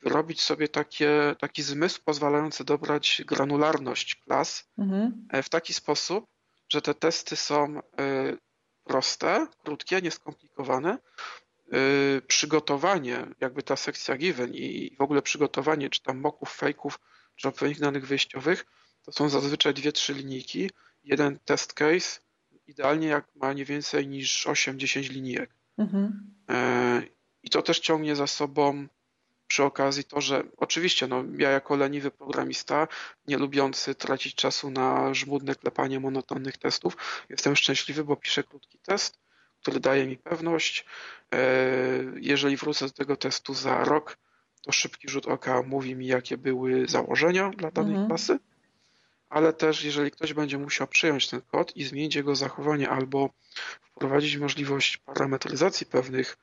wyrobić 0.04 0.42
sobie 0.42 0.68
takie, 0.68 1.36
taki 1.40 1.64
zmysł 1.64 2.02
pozwalający 2.06 2.64
dobrać 2.64 3.22
granularność 3.26 4.16
klas, 4.16 4.68
Mhm. 4.78 5.28
E, 5.30 5.44
w 5.44 5.50
taki 5.50 5.74
sposób, 5.74 6.35
że 6.70 6.82
te 6.82 6.94
testy 6.94 7.36
są 7.36 7.80
e, 7.80 7.82
proste, 8.84 9.48
krótkie, 9.64 10.02
nieskomplikowane. 10.02 10.98
E, 11.72 12.22
Przygotowanie, 12.22 13.28
jakby 13.40 13.64
ta 13.64 13.76
sekcja 13.76 14.18
given 14.18 14.54
i 14.54 14.96
w 15.00 15.02
ogóle 15.02 15.22
przygotowanie, 15.22 15.90
czy 15.90 16.02
tam 16.04 16.20
moków, 16.20 16.54
fejków, 16.54 17.00
czy 17.36 17.48
odpowiednich 17.48 17.80
danych 17.80 18.08
wyjściowych, 18.08 18.66
to 19.06 19.12
są 19.12 19.30
zazwyczaj 19.30 19.74
dwie, 19.74 19.92
trzy 19.92 20.14
linijki, 20.14 20.70
jeden 21.04 21.40
test 21.40 21.74
case, 21.74 22.20
idealnie 22.68 23.08
jak 23.08 23.28
ma 23.36 23.54
nie 23.54 23.66
więcej 23.66 24.08
niż 24.08 24.48
8-10 24.48 25.10
linijek. 25.10 25.56
Mhm. 25.78 26.36
E, 26.50 27.02
I 27.44 27.50
to 27.50 27.62
też 27.62 27.80
ciągnie 27.80 28.16
za 28.16 28.28
sobą 28.28 28.88
przy 29.56 29.64
okazji 29.64 30.04
to, 30.04 30.22
że 30.22 30.44
oczywiście 30.58 31.08
no, 31.08 31.24
ja 31.38 31.50
jako 31.50 31.76
leniwy 31.76 32.12
programista, 32.12 32.88
nie 33.28 33.38
lubiący 33.38 33.96
tracić 33.96 34.36
czasu 34.36 34.72
na 34.72 35.14
żmudne 35.14 35.56
klepanie 35.56 36.00
monotonnych 36.00 36.58
testów, 36.58 36.98
jestem 37.30 37.56
szczęśliwy, 37.56 38.04
bo 38.04 38.16
piszę 38.16 38.44
krótki 38.44 38.80
test, 38.80 39.20
który 39.62 39.80
daje 39.80 40.08
mi 40.08 40.18
pewność. 40.18 40.86
E, 41.34 41.38
Jeżeli 42.16 42.58
wrócę 42.58 42.86
do 42.86 42.92
tego 42.92 43.16
testu 43.16 43.54
za 43.54 43.84
rok, 43.84 44.18
to 44.62 44.72
szybki 44.72 45.10
rzut 45.10 45.28
oka 45.28 45.62
mówi 45.62 45.96
mi, 45.96 46.08
jakie 46.08 46.38
były 46.38 46.88
założenia 46.88 47.50
dla 47.58 47.72
danej 47.72 47.92
Mhm. 47.92 48.08
klasy, 48.10 48.40
ale 49.30 49.54
też 49.54 49.84
jeżeli 49.84 50.12
ktoś 50.12 50.34
będzie 50.34 50.58
musiał 50.58 50.88
przyjąć 50.88 51.30
ten 51.30 51.42
kod 51.42 51.78
i 51.78 51.84
zmienić 51.84 52.16
jego 52.16 52.36
zachowanie 52.36 52.90
albo 52.90 53.30
wprowadzić 53.82 54.38
możliwość 54.38 54.98
parametryzacji 54.98 55.86
pewnych 55.86 56.38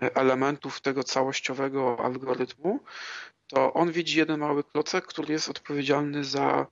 elementów 0.00 0.80
tego 0.80 1.04
całościowego 1.04 2.04
algorytmu, 2.04 2.80
to 3.46 3.72
on 3.72 3.92
widzi 3.92 4.18
jeden 4.18 4.40
mały 4.40 4.64
klocek, 4.64 5.06
który 5.06 5.32
jest 5.32 5.48
odpowiedzialny 5.48 6.24
za 6.24 6.66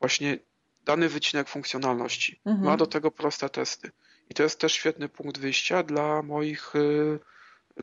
właśnie 0.00 0.38
dany 0.84 1.08
wycinek 1.08 1.48
funkcjonalności. 1.48 2.40
Mhm. 2.44 2.64
Ma 2.66 2.76
do 2.76 2.86
tego 2.86 3.10
proste 3.10 3.48
testy. 3.48 3.90
I 4.30 4.34
to 4.34 4.42
jest 4.42 4.60
też 4.60 4.72
świetny 4.72 5.08
punkt 5.08 5.38
wyjścia 5.38 5.82
dla 5.82 6.22
moich 6.22 6.76
y, 6.76 7.18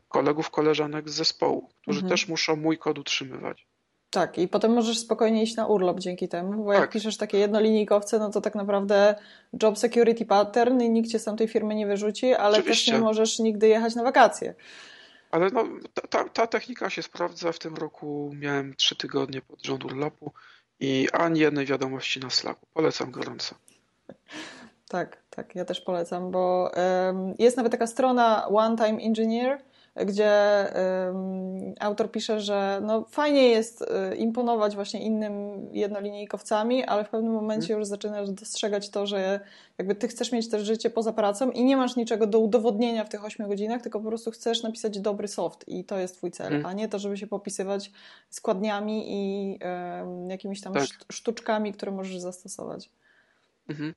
kolegów, 0.08 0.50
koleżanek 0.50 1.08
z 1.08 1.14
zespołu, 1.14 1.70
którzy 1.82 1.98
Mhm. 1.98 2.10
też 2.10 2.28
muszą 2.28 2.56
mój 2.56 2.78
kod 2.78 2.98
utrzymywać. 2.98 3.66
Tak, 4.10 4.38
i 4.38 4.48
potem 4.48 4.72
możesz 4.72 4.98
spokojnie 4.98 5.42
iść 5.42 5.56
na 5.56 5.66
urlop 5.66 6.00
dzięki 6.00 6.28
temu, 6.28 6.64
bo 6.64 6.72
jak 6.72 6.82
Tak. 6.82 6.90
piszesz 6.90 7.16
takie 7.16 7.38
jednolinijkowce, 7.38 8.18
no 8.18 8.30
to 8.30 8.40
tak 8.40 8.54
naprawdę 8.54 9.14
job 9.62 9.78
security 9.78 10.24
pattern 10.26 10.80
i 10.80 10.90
nikt 10.90 11.10
cię 11.10 11.18
z 11.18 11.24
tamtej 11.24 11.48
firmy 11.48 11.74
nie 11.74 11.86
wyrzuci, 11.86 12.34
ale 12.34 12.58
Oczywiście. 12.58 12.92
też 12.92 13.00
nie 13.00 13.04
możesz 13.04 13.38
nigdy 13.38 13.68
jechać 13.68 13.94
na 13.94 14.02
wakacje. 14.02 14.54
Ale 15.30 15.50
no, 15.50 15.64
ta, 16.10 16.24
ta, 16.24 16.46
technika 16.46 16.90
się 16.90 17.02
sprawdza. 17.02 17.52
W 17.52 17.58
tym 17.58 17.74
roku 17.74 18.30
miałem 18.34 18.74
trzy 18.74 18.96
tygodnie 18.96 19.40
pod 19.40 19.64
rząd 19.66 19.84
urlopu 19.84 20.32
i 20.80 21.08
ani 21.12 21.40
jednej 21.40 21.66
wiadomości 21.66 22.20
na 22.20 22.30
Slacku. 22.30 22.66
Polecam 22.74 23.10
gorąco. 23.10 23.54
Tak, 24.88 25.16
tak, 25.30 25.54
ja 25.54 25.64
też 25.64 25.80
polecam, 25.80 26.30
bo 26.30 26.70
em, 26.74 27.34
jest 27.38 27.56
nawet 27.56 27.72
taka 27.72 27.86
strona 27.86 28.48
One 28.48 28.76
Time 28.76 29.02
Engineer, 29.02 29.58
gdzie 30.06 30.32
autor 31.80 32.10
pisze, 32.10 32.40
że 32.40 32.80
no, 32.82 33.04
fajnie 33.10 33.48
jest 33.48 33.82
e, 33.82 34.16
imponować 34.16 34.74
właśnie 34.74 35.00
innym 35.02 35.32
jednolinijkowcami, 35.72 36.84
ale 36.84 37.04
w 37.04 37.08
pewnym 37.08 37.32
momencie 37.32 37.74
już 37.74 37.86
zaczynasz 37.86 38.30
dostrzegać 38.30 38.90
to, 38.90 39.06
że 39.06 39.40
jakby 39.78 39.94
ty 39.94 40.08
chcesz 40.08 40.32
mieć 40.32 40.48
też 40.50 40.62
życie 40.62 40.90
poza 40.90 41.12
pracą 41.12 41.50
i 41.50 41.64
nie 41.64 41.76
masz 41.76 41.96
niczego 41.96 42.26
do 42.26 42.38
udowodnienia 42.38 43.04
w 43.04 43.08
tych 43.08 43.24
8 43.24 43.48
godzinach, 43.48 43.82
tylko 43.82 44.00
po 44.00 44.08
prostu 44.08 44.30
chcesz 44.30 44.62
napisać 44.62 45.00
dobry 45.00 45.28
soft 45.28 45.68
i 45.68 45.84
to 45.84 45.98
jest 45.98 46.16
twój 46.16 46.30
cel, 46.30 46.46
Mhm. 46.54 46.66
a 46.66 46.72
nie 46.72 46.88
to, 46.88 46.98
żeby 46.98 47.16
się 47.16 47.26
popisywać 47.26 47.90
składniami 48.30 49.04
i 49.08 49.58
jakimiś 50.28 50.60
tam 50.60 50.72
Tak. 50.74 50.82
szt- 50.82 51.04
sztuczkami, 51.12 51.72
które 51.72 51.92
możesz 51.92 52.18
zastosować. 52.18 52.90
Mhm. 53.68 53.94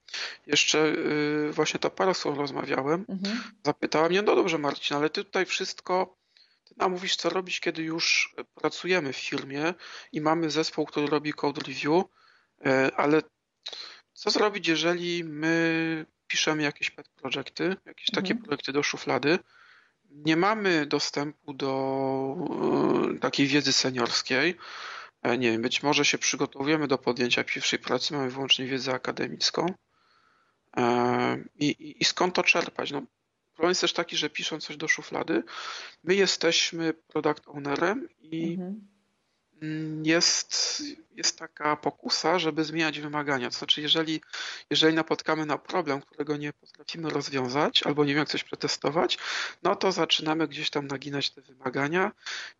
Jeszcze 0.47 0.85
y, 0.87 1.51
właśnie 1.51 1.79
ta 1.79 2.13
z 2.13 2.19
którą 2.19 2.35
rozmawiałem, 2.35 3.05
Mhm. 3.09 3.41
zapytała 3.65 4.09
mnie, 4.09 4.21
no 4.21 4.35
dobrze 4.35 4.57
Marcin, 4.57 4.97
ale 4.97 5.09
ty 5.09 5.23
tutaj 5.23 5.45
wszystko, 5.45 6.17
ty 6.63 6.73
nam 6.77 6.91
mówisz 6.91 7.15
co 7.15 7.29
robić, 7.29 7.59
kiedy 7.59 7.83
już 7.83 8.35
pracujemy 8.55 9.13
w 9.13 9.17
firmie 9.17 9.73
i 10.11 10.21
mamy 10.21 10.49
zespół, 10.49 10.85
który 10.85 11.07
robi 11.07 11.33
code 11.33 11.61
review, 11.67 12.03
e, 12.65 12.91
ale 12.95 13.21
co 14.13 14.31
zrobić, 14.31 14.67
jeżeli 14.67 15.23
my 15.23 16.05
piszemy 16.27 16.63
jakieś 16.63 16.89
pet 16.89 17.09
projekty, 17.09 17.75
jakieś 17.85 18.11
takie 18.11 18.33
Mhm. 18.33 18.45
projekty 18.45 18.71
do 18.71 18.83
szuflady, 18.83 19.39
nie 20.09 20.37
mamy 20.37 20.85
dostępu 20.85 21.53
do 21.53 22.35
e, 23.15 23.19
takiej 23.19 23.47
wiedzy 23.47 23.73
seniorskiej, 23.73 24.57
nie 25.23 25.51
wiem, 25.51 25.61
być 25.61 25.83
może 25.83 26.05
się 26.05 26.17
przygotowujemy 26.17 26.87
do 26.87 26.97
podjęcia 26.97 27.43
pierwszej 27.43 27.79
pracy, 27.79 28.13
mamy 28.13 28.29
wyłącznie 28.29 28.65
wiedzę 28.65 28.93
akademicką. 28.93 29.65
E, 30.77 31.43
I, 31.55 31.65
i, 31.65 32.01
i 32.01 32.05
skąd 32.05 32.35
to 32.35 32.43
czerpać? 32.43 32.91
No, 32.91 33.01
problem 33.53 33.71
jest 33.71 33.81
też 33.81 33.93
taki, 33.93 34.17
że 34.17 34.29
pisząc 34.29 34.65
coś 34.65 34.77
do 34.77 34.87
szuflady, 34.87 35.43
my 36.03 36.15
jesteśmy 36.15 36.93
product 36.93 37.47
ownerem 37.47 38.07
i 38.19 38.53
mhm. 38.53 38.90
Mm, 39.61 40.05
jest, 40.05 40.83
jest 41.15 41.39
taka 41.39 41.75
pokusa, 41.75 42.39
żeby 42.39 42.63
zmieniać 42.63 42.99
wymagania. 42.99 43.49
To 43.49 43.57
znaczy, 43.57 43.81
jeżeli, 43.81 44.21
jeżeli 44.69 44.95
napotkamy 44.95 45.45
na 45.45 45.57
problem, 45.57 46.01
którego 46.01 46.37
nie 46.37 46.53
potrafimy 46.53 47.09
rozwiązać, 47.09 47.83
albo 47.83 48.03
nie 48.03 48.13
wiemy, 48.13 48.19
jak 48.19 48.29
coś 48.29 48.43
przetestować, 48.43 49.17
no 49.63 49.75
to 49.75 49.91
zaczynamy 49.91 50.47
gdzieś 50.47 50.69
tam 50.69 50.87
naginać 50.87 51.29
te 51.29 51.41
wymagania 51.41 52.11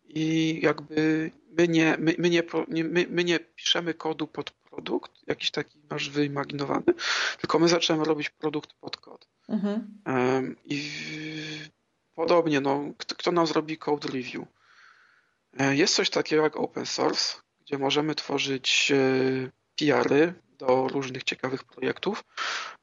i 0.04 0.60
jakby 0.62 1.30
my 1.58 1.68
nie, 1.68 1.96
my, 1.98 2.14
my 2.18 2.30
nie, 2.30 2.42
my, 2.68 3.06
my 3.10 3.24
nie 3.24 3.40
piszemy 3.40 3.94
kodu 3.94 4.26
pod 4.26 4.50
produkt, 4.50 5.12
jakiś 5.26 5.50
taki 5.50 5.78
nasz 5.90 6.10
wyimaginowany, 6.10 6.94
tylko 7.40 7.58
my 7.58 7.68
zaczynamy 7.68 8.04
robić 8.04 8.30
produkt 8.30 8.72
pod 8.72 8.96
kod. 8.96 9.28
Mhm. 9.48 10.56
I 10.64 10.90
podobnie, 12.14 12.60
no, 12.60 12.84
kto, 12.98 13.14
kto 13.14 13.32
nam 13.32 13.46
zrobi 13.46 13.78
code 13.78 14.08
review? 14.08 14.44
E, 15.58 15.76
jest 15.76 15.94
coś 15.94 16.10
takiego 16.10 16.42
jak 16.42 16.56
open 16.56 16.86
source, 16.86 17.36
gdzie 17.60 17.78
możemy 17.78 18.14
tworzyć 18.14 18.92
e, 18.94 19.50
PR-y 19.76 20.34
do 20.58 20.88
różnych 20.88 21.24
ciekawych 21.24 21.64
projektów. 21.64 22.24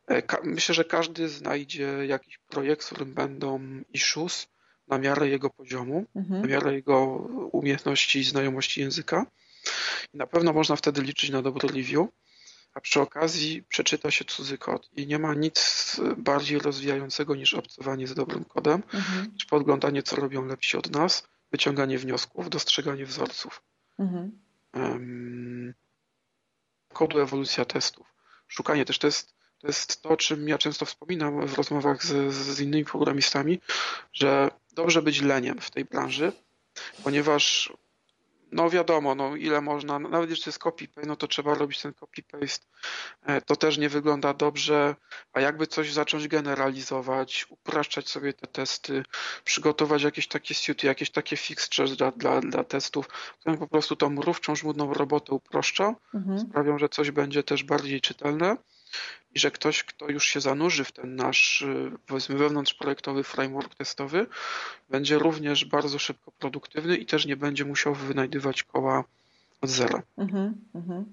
E, 0.10 0.24
myślę, 0.44 0.76
że 0.76 0.86
każdy 0.86 1.30
znajdzie 1.30 2.06
jakiś 2.08 2.38
projekt, 2.38 2.84
w 2.84 2.86
którym 2.86 3.14
będą 3.14 3.82
issues 3.94 4.48
na 4.88 4.98
miarę 4.98 5.30
jego 5.30 5.50
poziomu, 5.50 6.06
mhm. 6.16 6.42
na 6.42 6.48
miarę 6.48 6.74
jego 6.74 7.06
umiejętności 7.52 8.20
i 8.20 8.24
znajomości 8.24 8.82
języka. 8.82 9.26
I 10.14 10.18
na 10.18 10.28
pewno 10.28 10.54
można 10.54 10.76
wtedy 10.76 11.02
liczyć 11.02 11.30
na 11.30 11.42
dobry 11.42 11.68
review, 11.68 12.08
a 12.74 12.82
przy 12.82 13.02
okazji 13.02 13.64
przeczyta 13.64 14.12
się 14.12 14.26
cudzy 14.26 14.58
kod 14.58 14.90
i 14.96 15.08
nie 15.08 15.20
ma 15.20 15.34
nic 15.34 15.96
bardziej 16.18 16.60
rozwijającego 16.60 17.36
niż 17.36 17.54
obcowanie 17.54 18.08
z 18.08 18.14
dobrym 18.14 18.46
kodem, 18.46 18.84
mhm. 18.94 19.38
czy 19.38 19.48
podglądanie, 19.48 20.04
co 20.04 20.16
robią 20.16 20.46
lepsi 20.46 20.78
od 20.78 20.92
nas 20.92 21.24
wyciąganie 21.52 21.98
wniosków, 21.98 22.50
dostrzeganie 22.50 23.06
wzorców. 23.06 23.64
Mhm. 24.00 24.40
Um, 24.74 25.74
kodu 26.94 27.20
ewolucja 27.20 27.66
testów. 27.66 28.16
Szukanie 28.48 28.86
też 28.86 29.00
to 29.00 29.08
jest, 29.08 29.36
to 29.60 29.68
jest 29.68 30.02
to, 30.02 30.10
o 30.10 30.18
czym 30.18 30.48
ja 30.48 30.58
często 30.58 30.86
wspominam 30.86 31.48
w 31.48 31.54
rozmowach 31.54 32.06
z, 32.06 32.34
z 32.34 32.60
innymi 32.60 32.86
programistami, 32.86 33.60
że 34.14 34.52
dobrze 34.72 35.02
być 35.02 35.22
leniem 35.22 35.62
w 35.62 35.72
tej 35.72 35.86
branży, 35.86 36.32
ponieważ 37.04 37.74
no 38.52 38.70
wiadomo, 38.70 39.16
no 39.16 39.36
ile 39.36 39.62
można, 39.62 40.00
nawet 40.00 40.30
jeśli 40.30 40.44
to 40.44 40.50
jest 40.50 40.60
copy-paste, 40.60 41.08
no 41.08 41.16
to 41.16 41.28
trzeba 41.28 41.54
robić 41.56 41.82
ten 41.82 41.92
copy-paste. 41.92 42.66
E, 43.24 43.42
to 43.42 43.56
też 43.56 43.78
nie 43.78 43.90
wygląda 43.90 44.34
dobrze, 44.34 44.96
a 45.34 45.42
jakby 45.42 45.68
coś 45.68 45.94
zacząć 45.94 46.28
generalizować, 46.28 47.46
upraszczać 47.50 48.10
sobie 48.10 48.34
te 48.34 48.48
testy, 48.48 49.04
przygotować 49.44 50.04
jakieś 50.04 50.28
takie 50.28 50.56
suity, 50.56 50.88
jakieś 50.88 51.12
takie 51.12 51.38
fixtures 51.38 51.98
dla, 51.98 52.12
dla, 52.12 52.42
dla 52.42 52.64
testów, 52.64 53.08
które 53.40 53.58
po 53.58 53.68
prostu 53.68 53.96
tą 53.96 54.10
mrówczą, 54.10 54.56
żmudną 54.56 54.94
robotę 54.94 55.32
uproszczą, 55.32 55.96
mhm. 56.14 56.40
sprawią, 56.40 56.80
że 56.80 56.90
coś 56.90 57.12
będzie 57.12 57.44
też 57.44 57.64
bardziej 57.64 58.02
czytelne 58.02 58.58
i 59.36 59.40
że 59.40 59.52
ktoś, 59.52 59.84
kto 59.84 60.10
już 60.10 60.26
się 60.26 60.42
zanurzy 60.42 60.84
w 60.84 60.92
ten 60.92 61.16
nasz, 61.16 61.62
y, 61.62 61.92
powiedzmy, 62.08 62.38
wewnątrzprojektowy 62.38 63.24
framework 63.24 63.76
testowy, 63.76 64.28
będzie 64.90 65.20
również 65.20 65.66
bardzo 65.66 66.00
szybko 66.00 66.32
produktywny 66.32 66.98
i 66.98 67.06
też 67.06 67.26
nie 67.26 67.38
będzie 67.38 67.66
musiał 67.66 67.96
wynajdywać 67.96 68.64
koła 68.64 69.04
od 69.62 69.70
zera. 69.70 70.02
Mhm, 70.18 70.56
mhm. 70.76 71.06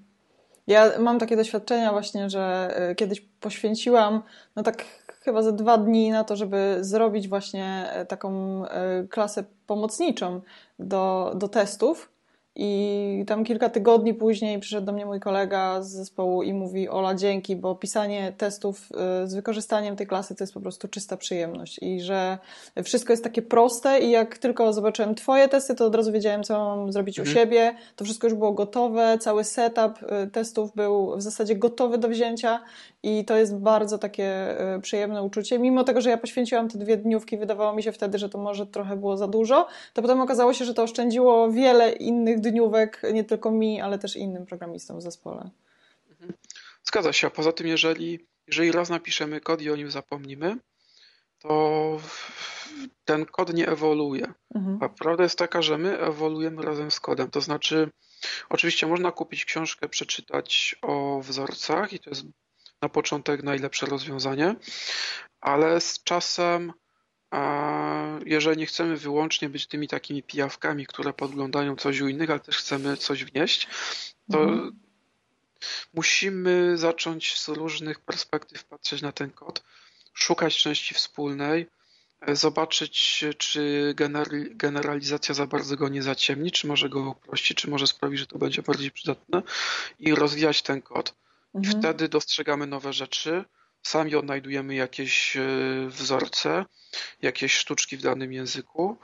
Ja 0.67 0.99
mam 0.99 1.19
takie 1.19 1.35
doświadczenia 1.35 1.91
właśnie, 1.91 2.29
że 2.29 2.75
y, 2.91 2.95
kiedyś 2.95 3.21
poświęciłam, 3.21 4.21
no 4.55 4.63
tak 4.63 4.85
chyba 5.21 5.41
ze 5.41 5.53
dwa 5.53 5.77
dni 5.77 6.11
na 6.11 6.23
to, 6.23 6.35
żeby 6.35 6.77
zrobić 6.81 7.27
właśnie 7.27 7.93
y, 8.01 8.05
taką 8.05 8.63
klasę 9.09 9.43
pomocniczą 9.67 10.41
do, 10.79 11.33
do 11.35 11.47
testów 11.47 12.16
i 12.59 13.23
tam 13.27 13.43
kilka 13.43 13.69
tygodni 13.69 14.13
później 14.13 14.59
przyszedł 14.59 14.85
do 14.85 14.91
mnie 14.91 15.05
mój 15.05 15.19
kolega 15.19 15.81
z 15.81 15.89
zespołu 15.89 16.43
i 16.43 16.53
mówi: 16.53 16.89
Ola, 16.89 17.15
dzięki, 17.15 17.55
bo 17.55 17.75
pisanie 17.75 18.33
testów 18.37 18.89
y, 19.23 19.27
z 19.27 19.35
wykorzystaniem 19.35 19.95
tej 19.95 20.07
klasy 20.07 20.35
to 20.35 20.43
jest 20.43 20.53
po 20.53 20.59
prostu 20.59 20.87
czysta 20.87 21.17
przyjemność. 21.17 21.79
I 21.81 22.01
że 22.01 22.37
wszystko 22.83 23.13
jest 23.13 23.23
takie 23.23 23.41
proste, 23.41 23.99
i 23.99 24.11
jak 24.11 24.37
tylko 24.37 24.73
zobaczyłem 24.73 25.15
Twoje 25.15 25.47
testy, 25.47 25.75
to 25.75 25.85
od 25.85 25.95
razu 25.95 26.11
wiedziałem, 26.11 26.43
co 26.43 26.75
mam 26.75 26.91
zrobić 26.91 27.19
mhm. 27.19 27.35
u 27.35 27.39
siebie. 27.39 27.75
To 27.95 28.05
wszystko 28.05 28.27
już 28.27 28.33
było 28.33 28.51
gotowe, 28.51 29.17
cały 29.21 29.43
setup 29.43 30.03
y, 30.03 30.27
testów 30.31 30.75
był 30.75 31.17
w 31.17 31.21
zasadzie 31.21 31.55
gotowy 31.55 31.97
do 31.97 32.07
wzięcia, 32.07 32.59
i 33.03 33.25
to 33.25 33.37
jest 33.37 33.55
bardzo 33.55 33.97
takie 33.97 34.55
y, 34.75 34.81
przyjemne 34.81 35.23
uczucie. 35.23 35.59
Mimo 35.59 35.83
tego, 35.83 36.01
że 36.01 36.09
ja 36.09 36.17
poświęciłam 36.17 36.69
te 36.69 36.77
dwie 36.77 36.97
dniówki, 36.97 37.37
wydawało 37.37 37.73
mi 37.73 37.83
się 37.83 37.91
wtedy, 37.91 38.17
że 38.17 38.29
to 38.29 38.37
może 38.37 38.65
trochę 38.65 38.95
było 38.95 39.17
za 39.17 39.27
dużo, 39.27 39.67
to 39.93 40.01
potem 40.01 40.21
okazało 40.21 40.53
się, 40.53 40.65
że 40.65 40.73
to 40.73 40.83
oszczędziło 40.83 41.51
wiele 41.51 41.91
innych 41.91 42.39
dniówek, 42.51 43.01
nie 43.13 43.23
tylko 43.23 43.51
mi, 43.51 43.81
ale 43.81 43.99
też 43.99 44.15
innym 44.15 44.45
programistom 44.45 44.99
w 44.99 45.01
zespole. 45.01 45.49
Zgadza 46.83 47.13
się, 47.13 47.27
a 47.27 47.29
poza 47.29 47.51
tym, 47.51 47.67
jeżeli, 47.67 48.27
jeżeli 48.47 48.71
raz 48.71 48.89
napiszemy 48.89 49.41
kod 49.41 49.61
i 49.61 49.71
o 49.71 49.75
nim 49.75 49.91
zapomnimy, 49.91 50.57
to 51.39 51.97
ten 53.05 53.25
kod 53.25 53.53
nie 53.53 53.67
ewoluuje. 53.67 54.33
Mhm. 54.55 54.77
A 54.81 54.89
prawda 54.89 55.23
jest 55.23 55.37
taka, 55.37 55.61
że 55.61 55.77
my 55.77 55.99
ewoluujemy 55.99 56.61
razem 56.61 56.91
z 56.91 56.99
kodem. 56.99 57.31
To 57.31 57.41
znaczy, 57.41 57.89
oczywiście 58.49 58.87
można 58.87 59.11
kupić 59.11 59.45
książkę, 59.45 59.89
przeczytać 59.89 60.75
o 60.81 61.21
wzorcach 61.21 61.93
i 61.93 61.99
to 61.99 62.09
jest 62.09 62.25
na 62.81 62.89
początek 62.89 63.43
najlepsze 63.43 63.85
rozwiązanie, 63.85 64.55
ale 65.41 65.81
z 65.81 66.03
czasem 66.03 66.73
jeżeli 68.27 68.57
nie 68.57 68.65
chcemy 68.65 68.97
wyłącznie 68.97 69.49
być 69.49 69.67
tymi 69.67 69.87
takimi 69.87 70.23
pijawkami, 70.23 70.85
które 70.85 71.13
podglądają 71.13 71.75
coś 71.75 72.01
u 72.01 72.07
innych, 72.07 72.29
ale 72.29 72.39
też 72.39 72.57
chcemy 72.57 72.97
coś 72.97 73.23
wnieść, 73.23 73.67
to 74.31 74.43
mhm. 74.43 74.79
musimy 75.93 76.77
zacząć 76.77 77.39
z 77.39 77.47
różnych 77.47 77.99
perspektyw 77.99 78.63
patrzeć 78.63 79.01
na 79.01 79.11
ten 79.11 79.29
kod, 79.29 79.63
szukać 80.13 80.57
części 80.57 80.93
wspólnej, 80.93 81.67
zobaczyć, 82.27 83.25
czy 83.37 83.93
generalizacja 84.51 85.35
za 85.35 85.47
bardzo 85.47 85.75
go 85.75 85.89
nie 85.89 86.03
zaciemni, 86.03 86.51
czy 86.51 86.67
może 86.67 86.89
go 86.89 87.09
uprości, 87.09 87.55
czy 87.55 87.69
może 87.69 87.87
sprawi, 87.87 88.17
że 88.17 88.27
to 88.27 88.37
będzie 88.37 88.61
bardziej 88.61 88.91
przydatne 88.91 89.43
i 89.99 90.15
rozwijać 90.15 90.61
ten 90.61 90.81
kod. 90.81 91.15
Mhm. 91.55 91.79
Wtedy 91.79 92.09
dostrzegamy 92.09 92.67
nowe 92.67 92.93
rzeczy, 92.93 93.45
sami 93.83 94.15
odnajdujemy 94.15 94.75
jakieś 94.75 95.37
e, 95.37 95.41
wzorce, 95.87 96.65
jakieś 97.21 97.53
sztuczki 97.53 97.97
w 97.97 98.01
danym 98.01 98.33
języku. 98.33 98.97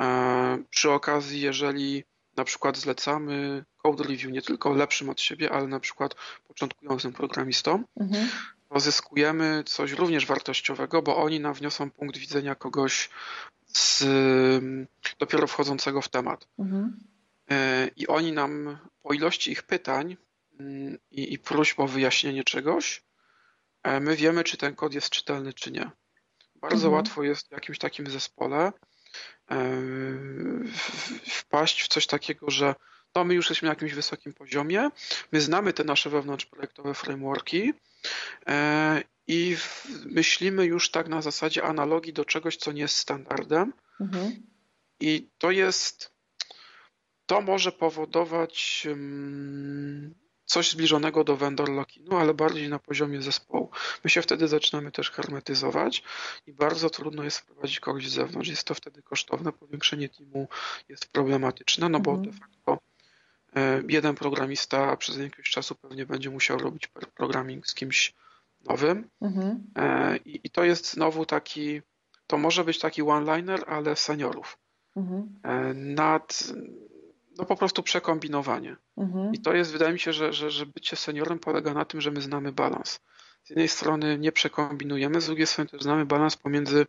E, 0.00 0.58
przy 0.70 0.90
okazji, 0.90 1.40
jeżeli 1.40 2.04
na 2.36 2.44
przykład 2.44 2.76
zlecamy 2.76 3.64
code 3.76 4.04
review 4.04 4.32
nie 4.32 4.42
tylko 4.42 4.74
lepszym 4.74 5.10
od 5.10 5.20
siebie, 5.20 5.52
ale 5.52 5.66
na 5.68 5.80
przykład 5.80 6.14
początkującym 6.48 7.12
programistom, 7.12 7.84
mhm. 8.00 8.28
zyskujemy 8.76 9.62
coś 9.66 9.92
również 9.92 10.26
wartościowego, 10.26 11.02
bo 11.02 11.16
oni 11.16 11.40
nam 11.40 11.54
wniosą 11.54 11.90
punkt 11.90 12.16
widzenia 12.16 12.54
kogoś 12.54 13.08
z, 13.66 14.04
dopiero 15.18 15.46
wchodzącego 15.46 16.02
w 16.02 16.08
temat. 16.08 16.48
Mhm. 16.58 17.00
E, 17.50 17.88
I 17.96 18.06
oni 18.06 18.32
nam 18.32 18.78
po 19.02 19.12
ilości 19.12 19.52
ich 19.52 19.62
pytań 19.62 20.16
i, 21.10 21.32
i 21.32 21.38
próśb 21.38 21.80
o 21.80 21.86
wyjaśnienie 21.86 22.44
czegoś, 22.44 23.03
my 23.84 24.16
wiemy, 24.16 24.44
czy 24.44 24.56
ten 24.56 24.74
kod 24.74 24.94
jest 24.94 25.10
czytelny, 25.10 25.52
czy 25.52 25.70
nie. 25.70 25.90
Bardzo 26.54 26.86
mhm. 26.86 26.92
łatwo 26.92 27.22
jest 27.22 27.48
w 27.48 27.52
jakimś 27.52 27.78
takim 27.78 28.06
zespole 28.06 28.72
e, 29.50 29.72
wpaść 31.26 31.82
w 31.82 31.88
coś 31.88 32.06
takiego, 32.06 32.50
że 32.50 32.74
no 33.14 33.24
my 33.24 33.34
już 33.34 33.44
jesteśmy 33.44 33.66
na 33.66 33.72
jakimś 33.72 33.92
wysokim 33.92 34.32
poziomie, 34.32 34.90
my 35.32 35.40
znamy 35.40 35.72
te 35.72 35.84
nasze 35.84 36.10
wewnątrzprojektowe 36.10 36.94
frameworki 36.94 37.72
e, 38.46 39.02
i 39.26 39.56
myślimy 40.04 40.64
już 40.64 40.90
tak 40.90 41.08
na 41.08 41.22
zasadzie 41.22 41.64
analogii 41.64 42.12
do 42.12 42.24
czegoś, 42.24 42.56
co 42.56 42.72
nie 42.72 42.82
jest 42.82 42.96
standardem. 42.96 43.72
Mhm. 44.00 44.32
I 45.00 45.28
to 45.38 45.50
jest, 45.50 46.12
to 47.26 47.40
może 47.40 47.72
powodować 47.72 48.86
coś 50.44 50.70
zbliżonego 50.70 51.24
do 51.24 51.36
vendor 51.36 51.68
lockinu, 51.68 52.16
ale 52.16 52.34
bardziej 52.34 52.68
na 52.68 52.78
poziomie 52.78 53.22
zespołu. 53.22 53.70
My 54.04 54.10
się 54.10 54.22
wtedy 54.22 54.48
zaczynamy 54.48 54.92
też 54.92 55.10
hermetyzować 55.10 56.02
i 56.46 56.52
bardzo 56.52 56.90
trudno 56.90 57.24
jest 57.24 57.38
wprowadzić 57.38 57.80
kogoś 57.80 58.08
z 58.08 58.12
zewnątrz. 58.12 58.48
Jest 58.48 58.64
to 58.64 58.74
wtedy 58.74 59.02
kosztowne, 59.02 59.52
powiększenie 59.52 60.08
teamu 60.08 60.48
jest 60.88 61.06
problematyczne, 61.06 61.88
no 61.88 62.00
bo 62.00 62.10
mhm. 62.10 62.30
de 62.30 62.38
facto 62.38 62.78
e, 63.56 63.82
jeden 63.88 64.14
programista 64.14 64.96
przez 64.96 65.18
jakiegoś 65.18 65.50
czasu 65.50 65.74
pewnie 65.74 66.06
będzie 66.06 66.30
musiał 66.30 66.58
robić 66.58 66.86
programming 67.14 67.66
z 67.66 67.74
kimś 67.74 68.14
nowym 68.68 69.10
mhm. 69.20 69.64
E, 69.76 70.16
I, 70.16 70.40
i 70.44 70.50
to 70.50 70.64
jest 70.64 70.90
znowu 70.90 71.26
taki, 71.26 71.82
to 72.26 72.38
może 72.38 72.64
być 72.64 72.78
taki 72.78 73.02
one-liner, 73.02 73.64
ale 73.66 73.96
seniorów. 73.96 74.58
Mhm. 74.96 75.40
E, 75.42 75.74
nad 75.74 76.52
no 77.38 77.44
po 77.44 77.56
prostu 77.56 77.82
przekombinowanie. 77.82 78.76
Mhm. 78.96 79.34
I 79.34 79.38
to 79.38 79.54
jest, 79.54 79.72
wydaje 79.72 79.92
mi 79.92 80.00
się, 80.00 80.12
że, 80.12 80.32
że, 80.32 80.50
że 80.50 80.66
bycie 80.66 80.96
seniorem 80.96 81.38
polega 81.38 81.74
na 81.74 81.84
tym, 81.84 82.00
że 82.00 82.10
my 82.10 82.22
znamy 82.22 82.52
balans. 82.52 83.00
Z 83.44 83.50
jednej 83.50 83.68
strony 83.68 84.18
nie 84.18 84.32
przekombinujemy, 84.32 85.20
z 85.20 85.26
drugiej 85.26 85.46
strony 85.46 85.70
też 85.70 85.82
znamy 85.82 86.06
balans 86.06 86.36
pomiędzy 86.36 86.86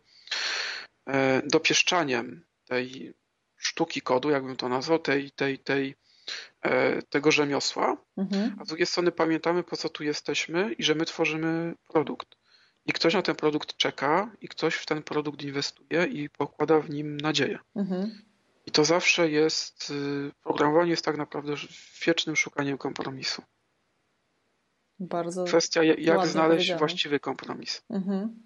e, 1.06 1.42
dopieszczaniem 1.46 2.44
tej 2.64 3.14
sztuki 3.56 4.00
kodu, 4.00 4.30
jakbym 4.30 4.56
to 4.56 4.68
nazwał, 4.68 4.98
tej, 4.98 5.30
tej, 5.30 5.58
tej, 5.58 5.94
e, 6.62 7.02
tego 7.02 7.30
rzemiosła, 7.30 7.96
mhm. 8.16 8.56
a 8.60 8.64
z 8.64 8.68
drugiej 8.68 8.86
strony 8.86 9.12
pamiętamy, 9.12 9.62
po 9.62 9.76
co 9.76 9.88
tu 9.88 10.04
jesteśmy 10.04 10.72
i 10.72 10.82
że 10.82 10.94
my 10.94 11.04
tworzymy 11.04 11.74
produkt. 11.88 12.36
I 12.86 12.92
ktoś 12.92 13.14
na 13.14 13.22
ten 13.22 13.36
produkt 13.36 13.76
czeka, 13.76 14.32
i 14.40 14.48
ktoś 14.48 14.74
w 14.74 14.86
ten 14.86 15.02
produkt 15.02 15.42
inwestuje 15.42 16.04
i 16.04 16.30
pokłada 16.30 16.80
w 16.80 16.90
nim 16.90 17.16
nadzieję. 17.16 17.58
Mhm. 17.76 18.22
I 18.66 18.70
to 18.70 18.84
zawsze 18.84 19.30
jest, 19.30 19.90
y, 19.90 20.32
programowanie 20.42 20.90
jest 20.90 21.04
tak 21.04 21.16
naprawdę 21.16 21.54
wiecznym 22.06 22.36
szukaniem 22.36 22.78
kompromisu. 22.78 23.42
Bardzo 24.98 25.44
Kwestia, 25.44 25.82
jak 25.82 26.26
znaleźć 26.26 26.74
właściwy 26.74 27.20
kompromis. 27.20 27.82
Mhm. 27.90 28.42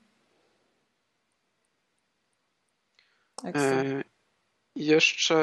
E, 3.44 4.04
jeszcze, 4.76 5.36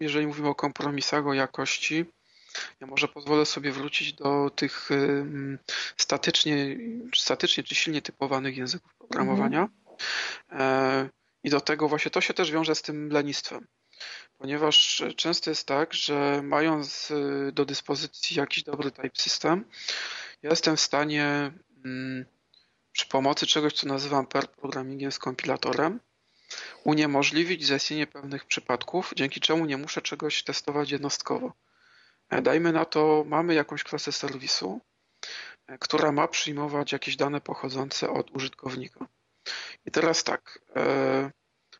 jeżeli 0.00 0.26
mówimy 0.26 0.48
o 0.48 0.54
kompromisach, 0.54 1.26
o 1.26 1.34
jakości, 1.34 2.04
ja 2.80 2.86
może 2.86 3.08
pozwolę 3.08 3.46
sobie 3.46 3.72
wrócić 3.72 4.12
do 4.12 4.50
tych 4.50 4.88
statycznie, 5.96 6.76
statycznie 7.14 7.64
czy 7.64 7.74
silnie 7.74 8.02
typowanych 8.02 8.56
języków 8.56 8.94
programowania. 8.94 9.68
Mhm. 10.48 11.08
I 11.44 11.50
do 11.50 11.60
tego 11.60 11.88
właśnie 11.88 12.10
to 12.10 12.20
się 12.20 12.34
też 12.34 12.52
wiąże 12.52 12.74
z 12.74 12.82
tym 12.82 13.08
lenistwem. 13.08 13.66
Ponieważ 14.42 15.02
często 15.16 15.50
jest 15.50 15.66
tak, 15.66 15.94
że 15.94 16.40
mając 16.42 17.10
y, 17.10 17.52
do 17.52 17.64
dyspozycji 17.64 18.36
jakiś 18.36 18.62
dobry 18.64 18.90
type 18.90 19.10
system, 19.14 19.64
ja 20.42 20.50
jestem 20.50 20.76
w 20.76 20.80
stanie 20.80 21.52
przy 22.92 23.08
pomocy 23.08 23.46
czegoś, 23.46 23.72
co 23.72 23.86
nazywam 23.86 24.26
pair 24.26 24.48
programmingiem 24.48 25.12
z 25.12 25.18
kompilatorem, 25.18 26.00
uniemożliwić 26.84 27.66
zaistnienie 27.66 28.06
pewnych 28.06 28.44
przypadków, 28.44 29.12
dzięki 29.16 29.40
czemu 29.40 29.64
nie 29.66 29.76
muszę 29.76 30.02
czegoś 30.02 30.42
testować 30.42 30.90
jednostkowo. 30.90 31.52
E, 32.28 32.42
dajmy 32.42 32.72
na 32.72 32.84
to, 32.84 33.24
mamy 33.26 33.54
jakąś 33.54 33.84
klasę 33.84 34.12
serwisu, 34.12 34.80
e, 35.66 35.78
która 35.78 36.12
ma 36.12 36.28
przyjmować 36.28 36.92
jakieś 36.92 37.16
dane 37.16 37.40
pochodzące 37.40 38.10
od 38.10 38.30
użytkownika. 38.30 39.06
I 39.86 39.90
teraz 39.90 40.24
tak, 40.24 40.58
e, 40.76 41.30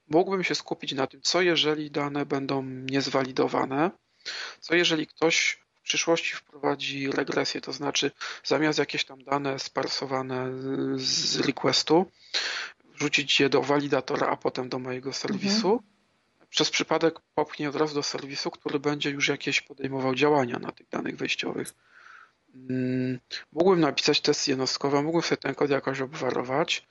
mógłbym 0.09 0.45
się 0.45 0.55
skupić 0.55 0.93
na 0.93 1.07
tym, 1.07 1.21
co 1.23 1.43
jeżeli 1.43 1.91
dane 1.91 2.27
będą 2.27 2.63
niezwalidowane, 2.63 3.91
co 4.61 4.75
jeżeli 4.75 5.07
ktoś 5.07 5.59
w 5.75 5.83
przyszłości 5.83 6.35
wprowadzi 6.35 7.11
regresję, 7.11 7.61
to 7.61 7.73
znaczy 7.73 8.11
zamiast 8.45 8.79
jakieś 8.79 9.05
tam 9.05 9.25
dane 9.25 9.59
sparsowane 9.59 10.51
z 10.97 11.41
requestu, 11.41 12.11
wrzucić 12.85 13.41
je 13.41 13.49
do 13.49 13.63
walidatora, 13.63 14.27
a 14.27 14.37
potem 14.37 14.69
do 14.69 14.79
mojego 14.79 15.13
serwisu, 15.13 15.73
mhm 15.73 15.93
przez 16.53 16.71
przypadek 16.71 17.21
popchnie 17.35 17.69
od 17.69 17.77
razu 17.77 17.95
do 17.95 18.03
serwisu, 18.03 18.51
który 18.51 18.81
będzie 18.81 19.11
już 19.11 19.29
jakieś 19.29 19.61
podejmował 19.61 20.15
działania 20.15 20.59
na 20.59 20.73
tych 20.73 20.89
danych 20.89 21.17
wejściowych. 21.17 21.75
Mm, 22.55 23.19
mógłbym 23.53 23.81
napisać 23.81 24.21
testy 24.21 24.51
jednostkowe, 24.51 25.03
mógłbym 25.03 25.23
sobie 25.23 25.37
ten 25.37 25.55
kod 25.55 25.71
jakoś 25.71 26.01
obwarować, 26.01 26.87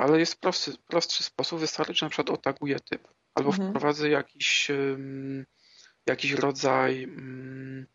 ale 0.00 0.18
jest 0.18 0.40
prosty, 0.40 0.72
prostszy 0.86 1.22
sposób. 1.22 1.60
Wystarczy, 1.60 1.94
że 1.94 2.06
na 2.06 2.10
przykład 2.10 2.38
otaguję 2.38 2.80
typ 2.80 3.08
albo 3.34 3.50
mhm. 3.50 3.70
wprowadzę 3.70 4.08
jakiś, 4.08 4.70
jakiś 6.06 6.32
rodzaj 6.32 7.04
mm, 7.04 7.86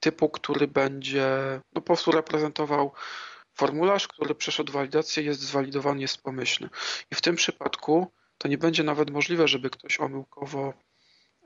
typu, 0.00 0.28
który 0.28 0.68
będzie 0.68 1.60
no, 1.74 1.80
po 1.80 1.86
prostu 1.86 2.10
reprezentował 2.10 2.92
formularz, 3.54 4.08
który 4.08 4.34
przeszedł 4.34 4.72
walidację, 4.72 5.22
jest 5.22 5.40
zwalidowany, 5.40 6.00
jest 6.00 6.22
pomyślny. 6.22 6.68
I 7.10 7.14
w 7.14 7.20
tym 7.20 7.36
przypadku 7.36 8.06
to 8.38 8.48
nie 8.48 8.58
będzie 8.58 8.84
nawet 8.84 9.10
możliwe, 9.10 9.48
żeby 9.48 9.70
ktoś 9.70 10.00
omyłkowo 10.00 10.74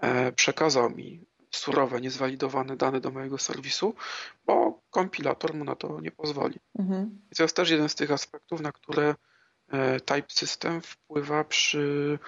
e, 0.00 0.32
przekazał 0.32 0.90
mi 0.90 1.26
surowe, 1.50 2.00
niezwalidowane 2.00 2.76
dane 2.76 3.00
do 3.00 3.10
mojego 3.10 3.38
serwisu, 3.38 3.94
bo 4.46 4.80
kompilator 4.90 5.54
mu 5.54 5.64
na 5.64 5.76
to 5.76 6.00
nie 6.00 6.10
pozwoli. 6.10 6.58
Mhm. 6.78 7.20
I 7.32 7.36
to 7.36 7.42
jest 7.42 7.56
też 7.56 7.70
jeden 7.70 7.88
z 7.88 7.94
tych 7.94 8.10
aspektów, 8.10 8.60
na 8.60 8.72
które 8.72 9.14
Type 10.04 10.28
System 10.28 10.80
wpływa 10.80 11.44
przy 11.44 12.18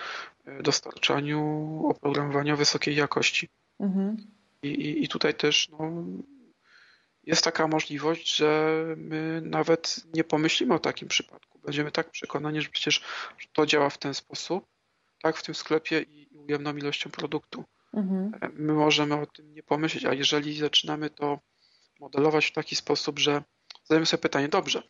e, 0.44 0.62
dostarczaniu 0.62 1.40
oprogramowania 1.88 2.56
wysokiej 2.56 2.96
jakości. 2.96 3.48
Mhm. 3.80 4.16
I, 4.62 4.68
i, 4.68 5.04
I, 5.04 5.08
tutaj 5.08 5.34
też 5.34 5.68
no, 5.68 5.92
jest 7.24 7.44
taka 7.44 7.68
możliwość, 7.68 8.36
że 8.36 8.84
my 8.96 9.42
nawet 9.44 10.00
nie 10.14 10.24
pomyślimy 10.24 10.74
o 10.74 10.78
takim 10.78 11.08
przypadku. 11.08 11.58
Będziemy 11.58 11.90
tak 11.90 12.10
przekonani, 12.10 12.62
że 12.62 12.68
przecież 12.68 13.02
to 13.52 13.66
działa 13.66 13.90
w 13.90 13.98
ten 13.98 14.14
sposób, 14.14 14.66
tak, 15.22 15.36
w 15.36 15.42
tym 15.42 15.54
sklepie 15.54 16.02
i 16.02 16.28
ujemną 16.36 16.76
ilością 16.76 17.10
produktu. 17.10 17.64
Mhm. 17.94 18.32
My 18.52 18.72
możemy 18.72 19.14
o 19.14 19.26
tym 19.26 19.54
nie 19.54 19.62
pomyśleć, 19.62 20.04
a 20.04 20.14
jeżeli 20.14 20.58
zaczynamy 20.58 21.10
to 21.10 21.38
modelować 22.00 22.46
w 22.46 22.52
taki 22.52 22.76
sposób, 22.76 23.18
że 23.18 23.42
zadajemy 23.90 24.06
sobie 24.06 24.20
pytanie, 24.22 24.48
dobrze, 24.48 24.82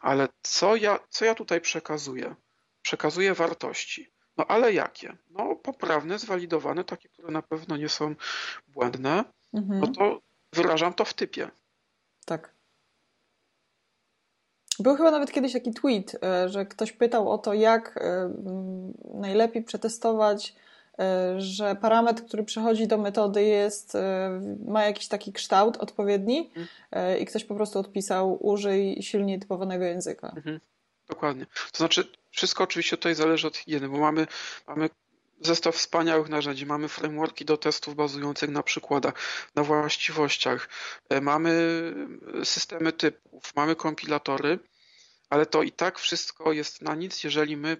ale 0.00 0.28
co 0.42 0.76
ja, 0.76 0.98
co 1.10 1.24
ja 1.24 1.34
tutaj 1.34 1.60
przekazuję? 1.60 2.34
Przekazuję 2.82 3.34
wartości. 3.34 4.12
No 4.36 4.46
ale 4.48 4.72
jakie? 4.72 5.16
No 5.30 5.56
poprawne, 5.56 6.18
zwalidowane, 6.18 6.84
takie, 6.84 7.08
które 7.08 7.30
na 7.30 7.42
pewno 7.42 7.76
nie 7.76 7.88
są 7.88 8.14
błędne, 8.68 9.24
mhm. 9.54 9.80
no 9.80 9.86
to 9.86 10.20
wyrażam 10.52 10.94
to 10.94 11.04
w 11.04 11.14
typie. 11.14 11.50
Tak. 12.26 12.54
Był 14.78 14.96
chyba 14.96 15.10
nawet 15.10 15.32
kiedyś 15.32 15.52
taki 15.52 15.74
tweet, 15.74 16.16
e, 16.24 16.48
że 16.48 16.66
ktoś 16.66 16.92
pytał 16.92 17.30
o 17.30 17.38
to, 17.38 17.54
jak 17.54 17.96
e, 17.96 18.34
najlepiej 19.14 19.64
przetestować, 19.64 20.54
że 21.38 21.76
parametr, 21.80 22.24
który 22.24 22.44
przechodzi 22.44 22.86
do 22.86 22.98
metody 22.98 23.44
jest, 23.44 23.96
ma 24.66 24.84
jakiś 24.84 25.08
taki 25.08 25.32
kształt 25.32 25.76
odpowiedni 25.76 26.50
mhm. 26.56 27.18
i 27.20 27.26
ktoś 27.26 27.44
po 27.44 27.54
prostu 27.54 27.78
odpisał 27.78 28.46
użyj 28.46 29.02
silnie 29.02 29.38
typowanego 29.38 29.84
języka. 29.84 30.32
Mhm. 30.36 30.60
Dokładnie. 31.08 31.46
To 31.72 31.78
znaczy 31.78 32.04
wszystko 32.30 32.64
oczywiście 32.64 32.96
tutaj 32.96 33.14
zależy 33.14 33.46
od 33.46 33.56
higieny, 33.56 33.88
bo 33.88 33.98
mamy, 33.98 34.26
mamy 34.66 34.90
zestaw 35.40 35.76
wspaniałych 35.76 36.28
narzędzi. 36.28 36.66
Mamy 36.66 36.88
frameworki 36.88 37.44
do 37.44 37.56
testów 37.56 37.94
bazujących 37.94 38.50
na 38.50 38.62
przykładach, 38.62 39.14
na 39.54 39.62
właściwościach, 39.62 40.68
e, 41.08 41.20
mamy 41.20 41.52
systemy 42.44 42.92
typów, 42.92 43.56
mamy 43.56 43.76
kompilatory, 43.76 44.58
ale 45.30 45.46
to 45.46 45.62
i 45.62 45.72
tak 45.72 45.98
wszystko 45.98 46.52
jest 46.52 46.82
na 46.82 46.94
nic, 46.94 47.24
jeżeli 47.24 47.56
my, 47.56 47.76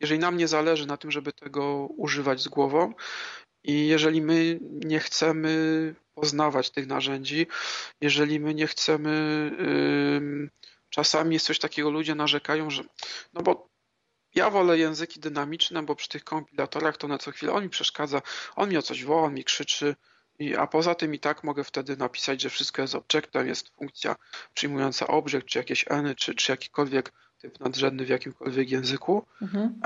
jeżeli 0.00 0.20
nam 0.20 0.36
nie 0.36 0.48
zależy 0.48 0.86
na 0.86 0.96
tym, 0.96 1.10
żeby 1.10 1.32
tego 1.32 1.86
używać 1.96 2.40
z 2.40 2.48
głową 2.48 2.94
i 3.64 3.86
jeżeli 3.86 4.22
my 4.22 4.58
nie 4.62 5.00
chcemy 5.00 5.94
poznawać 6.14 6.70
tych 6.70 6.86
narzędzi, 6.86 7.46
jeżeli 8.00 8.40
my 8.40 8.54
nie 8.54 8.66
chcemy, 8.66 9.10
yy, 10.40 10.50
czasami 10.90 11.34
jest 11.34 11.46
coś 11.46 11.58
takiego, 11.58 11.90
ludzie 11.90 12.14
narzekają, 12.14 12.70
że 12.70 12.82
no 13.32 13.42
bo 13.42 13.68
ja 14.34 14.50
wolę 14.50 14.78
języki 14.78 15.20
dynamiczne, 15.20 15.82
bo 15.82 15.94
przy 15.94 16.08
tych 16.08 16.24
kompilatorach 16.24 16.96
to 16.96 17.08
na 17.08 17.18
co 17.18 17.30
chwilę 17.30 17.52
on 17.52 17.62
mi 17.62 17.70
przeszkadza, 17.70 18.22
on 18.56 18.70
mi 18.70 18.76
o 18.76 18.82
coś 18.82 19.04
woła, 19.04 19.22
on 19.22 19.34
mi 19.34 19.44
krzyczy, 19.44 19.96
i, 20.40 20.56
a 20.56 20.66
poza 20.66 20.94
tym 20.94 21.14
i 21.14 21.18
tak 21.18 21.44
mogę 21.44 21.64
wtedy 21.64 21.96
napisać, 21.96 22.42
że 22.42 22.50
wszystko 22.50 22.82
jest 22.82 22.94
objectem, 22.94 23.48
jest 23.48 23.68
funkcja 23.68 24.16
przyjmująca 24.54 25.06
object, 25.06 25.46
czy 25.46 25.58
jakieś 25.58 25.84
n, 25.88 26.14
czy, 26.14 26.34
czy 26.34 26.52
jakikolwiek 26.52 27.12
typ 27.40 27.60
nadrzędny 27.60 28.04
w 28.04 28.08
jakimkolwiek 28.08 28.70
języku. 28.70 29.26
Mhm. 29.42 29.80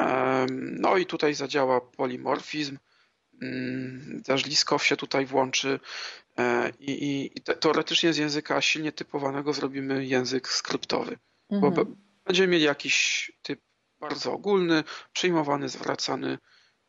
No 0.80 0.96
i 0.96 1.06
tutaj 1.06 1.34
zadziała 1.34 1.80
polimorfizm, 1.80 2.78
mm, 3.42 4.22
też 4.24 4.46
Liskow 4.46 4.84
się 4.84 4.96
tutaj 4.96 5.26
włączy 5.26 5.80
e, 6.38 6.70
i, 6.80 6.90
i, 6.90 7.38
i 7.38 7.42
teoretycznie 7.42 8.12
z 8.12 8.16
języka 8.16 8.60
silnie 8.60 8.92
typowanego 8.92 9.52
zrobimy 9.52 10.06
język 10.06 10.48
skryptowy, 10.48 11.18
mhm. 11.50 11.74
bo 11.74 11.84
będziemy 12.24 12.48
mieli 12.48 12.64
jakiś 12.64 13.32
typ 13.42 13.60
bardzo 14.00 14.32
ogólny, 14.32 14.84
przyjmowany, 15.12 15.68
zwracany. 15.68 16.38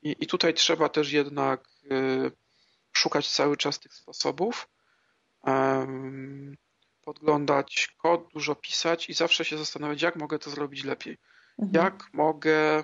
I, 0.04 0.16
i 0.20 0.28
tutaj 0.28 0.54
trzeba 0.54 0.90
też 0.90 1.12
jednak 1.12 1.68
y, 1.92 2.32
szukać 2.92 3.30
cały 3.30 3.58
czas 3.58 3.80
tych 3.80 3.94
sposobów, 3.94 4.68
podglądać 7.06 7.96
kod, 7.98 8.28
dużo 8.34 8.56
pisać 8.56 9.10
i 9.10 9.14
zawsze 9.14 9.46
się 9.46 9.58
zastanawiać, 9.58 10.02
jak 10.02 10.16
mogę 10.16 10.40
to 10.40 10.50
zrobić 10.50 10.84
lepiej. 10.84 11.18
Mhm. 11.60 11.86
Jak 11.86 12.14
mogę 12.14 12.84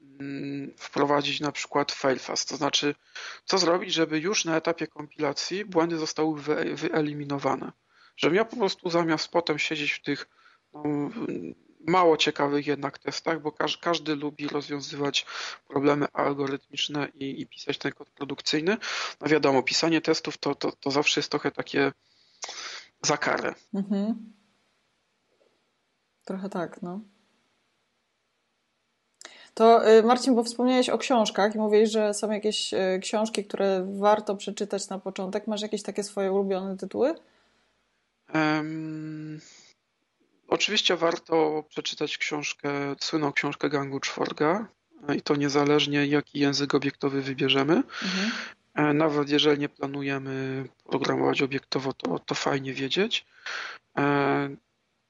mm, 0.00 0.74
wprowadzić 0.78 1.40
na 1.40 1.52
przykład 1.52 1.92
failfast, 1.92 2.48
to 2.48 2.56
znaczy 2.56 2.94
co 3.44 3.58
zrobić, 3.58 3.92
żeby 3.92 4.18
już 4.18 4.44
na 4.44 4.56
etapie 4.56 4.86
kompilacji 4.86 5.64
błędy 5.64 5.96
zostały 5.96 6.40
wyeliminowane. 6.74 7.72
Żebym 8.16 8.36
ja 8.36 8.44
po 8.44 8.56
prostu 8.56 8.90
zamiast 8.90 9.28
potem 9.28 9.58
siedzieć 9.58 9.92
w 9.92 10.02
tych 10.02 10.28
no, 10.74 10.82
mało 11.86 12.16
ciekawych 12.16 12.66
jednak 12.66 12.98
testach, 12.98 13.40
bo 13.40 13.52
każdy, 13.52 13.80
każdy 13.80 14.16
lubi 14.16 14.48
rozwiązywać 14.48 15.26
problemy 15.68 16.06
algorytmiczne 16.12 17.08
i, 17.14 17.40
i, 17.40 17.46
pisać 17.46 17.78
ten 17.78 17.92
kod 17.92 18.10
produkcyjny. 18.10 18.76
No 19.20 19.28
wiadomo, 19.28 19.62
pisanie 19.62 20.00
testów 20.00 20.38
to, 20.38 20.54
to, 20.54 20.72
to 20.72 20.90
zawsze 20.90 21.20
jest 21.20 21.30
trochę 21.30 21.50
takie 21.50 21.92
za 23.02 23.16
karę. 23.16 23.54
Mhm. 23.74 24.32
Trochę 26.24 26.48
tak, 26.48 26.82
no. 26.82 27.00
To 29.54 29.90
y, 29.90 30.02
Marcin, 30.02 30.34
bo 30.34 30.44
wspomniałeś 30.44 30.88
o 30.88 30.98
książkach 30.98 31.54
i 31.54 31.58
mówiłeś, 31.58 31.90
że 31.90 32.14
są 32.14 32.30
jakieś 32.30 32.74
y, 32.74 33.00
książki, 33.02 33.44
które 33.44 33.86
warto 33.98 34.36
przeczytać 34.36 34.88
na 34.88 34.98
początek. 34.98 35.46
Masz 35.46 35.62
jakieś 35.62 35.82
takie 35.82 36.04
swoje 36.04 36.32
ulubione 36.32 36.76
tytuły? 36.76 37.14
Um, 38.34 39.40
oczywiście 40.48 40.96
warto 40.96 41.64
przeczytać 41.68 42.18
książkę, 42.18 42.70
słynną 43.00 43.32
książkę 43.32 43.68
Gangu 43.68 44.00
Czworga 44.00 44.68
i 45.16 45.22
to 45.22 45.36
niezależnie 45.36 46.06
jaki 46.06 46.38
język 46.38 46.74
obiektowy 46.74 47.22
wybierzemy. 47.22 47.74
Mhm. 47.74 48.30
E, 48.74 48.92
nawet 48.92 49.30
jeżeli 49.30 49.60
nie 49.60 49.68
planujemy 49.68 50.64
programować 50.84 51.42
obiektowo, 51.42 51.92
to, 51.92 52.18
to 52.18 52.34
fajnie 52.34 52.74
wiedzieć. 52.74 53.26
E, 53.98 54.56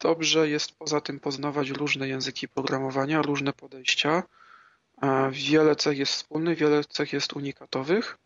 dobrze 0.01 0.49
jest 0.49 0.73
poza 0.73 1.01
tym 1.01 1.21
poznawać 1.21 1.71
różne 1.71 2.09
języki 2.09 2.49
programowania, 2.49 3.23
różne 3.23 3.53
podejścia. 3.53 4.23
E, 5.03 5.31
wiele 5.31 5.77
cech 5.77 5.99
jest 5.99 6.13
wspólnych, 6.13 6.59
wiele 6.59 6.85
cech 6.85 7.13
jest 7.13 7.33
unikatowych, 7.33 8.19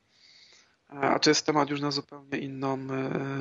a 0.88 1.18
to 1.18 1.30
jest 1.30 1.46
temat 1.46 1.70
już 1.70 1.80
na 1.80 1.90
zupełnie 1.90 2.38
inną 2.38 2.78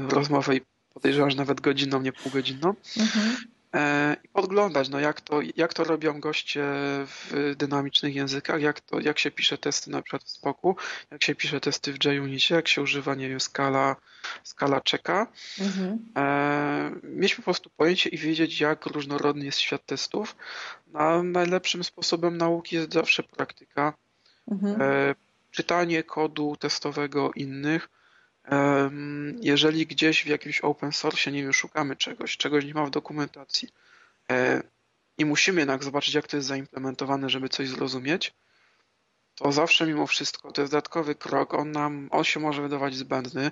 rozmowę 0.09 0.55
i 0.55 0.61
podejrzewam, 0.93 1.31
że 1.31 1.37
nawet 1.37 1.61
godzinną, 1.61 2.01
nie 2.01 2.13
półgodzinną. 2.13 2.73
Mhm. 2.97 3.35
E, 3.75 4.15
i 4.23 4.27
podglądać, 4.27 4.89
no 4.89 4.99
jak, 4.99 5.21
to, 5.21 5.39
jak 5.55 5.73
to 5.73 5.83
robią 5.83 6.19
goście 6.19 6.63
w 7.05 7.53
dynamicznych 7.57 8.15
językach, 8.15 8.61
jak, 8.61 8.81
to, 8.81 8.99
jak 8.99 9.19
się 9.19 9.31
pisze 9.31 9.57
testy 9.57 9.91
na 9.91 10.01
przykład 10.01 10.23
w 10.23 10.29
Spoku, 10.29 10.75
jak 11.11 11.23
się 11.23 11.35
pisze 11.35 11.59
testy 11.59 11.93
w 11.93 12.05
JUnicie, 12.05 12.55
jak 12.55 12.67
się 12.67 12.81
używa, 12.81 13.15
nie 13.15 13.29
wiem, 13.29 13.39
skala, 13.39 13.95
skala 14.43 14.81
czeka. 14.81 15.27
Mhm. 15.59 15.99
E, 16.17 16.91
mieć 17.03 17.35
po 17.35 17.41
prostu 17.41 17.69
pojęcie 17.69 18.09
i 18.09 18.17
wiedzieć, 18.17 18.59
jak 18.59 18.85
różnorodny 18.85 19.45
jest 19.45 19.59
świat 19.59 19.85
testów. 19.85 20.35
No, 20.93 21.23
najlepszym 21.23 21.83
sposobem 21.83 22.37
nauki 22.37 22.75
jest 22.75 22.93
zawsze 22.93 23.23
praktyka. 23.23 23.93
Mhm. 24.51 24.81
E, 24.81 25.15
czytanie 25.51 26.03
kodu 26.03 26.55
testowego 26.59 27.31
innych, 27.35 27.89
jeżeli 29.41 29.87
gdzieś 29.87 30.23
w 30.23 30.27
jakimś 30.27 30.61
open 30.61 30.91
source, 30.91 31.31
nie 31.31 31.43
wiem, 31.43 31.53
szukamy 31.53 31.95
czegoś, 31.95 32.37
czegoś 32.37 32.65
nie 32.65 32.73
ma 32.73 32.85
w 32.85 32.89
dokumentacji 32.89 33.69
e, 34.29 34.63
i 35.17 35.25
musimy 35.25 35.61
jednak 35.61 35.83
zobaczyć, 35.83 36.13
jak 36.13 36.27
to 36.27 36.37
jest 36.37 36.47
zaimplementowane, 36.47 37.29
żeby 37.29 37.49
coś 37.49 37.69
zrozumieć, 37.69 38.33
to 39.35 39.51
zawsze 39.51 39.87
mimo 39.87 40.07
wszystko 40.07 40.51
to 40.51 40.61
jest 40.61 40.73
dodatkowy 40.73 41.15
krok. 41.15 41.53
On 41.53 41.71
nam, 41.71 42.07
on 42.11 42.23
się 42.23 42.39
może 42.39 42.61
wydawać 42.61 42.95
zbędny, 42.95 43.51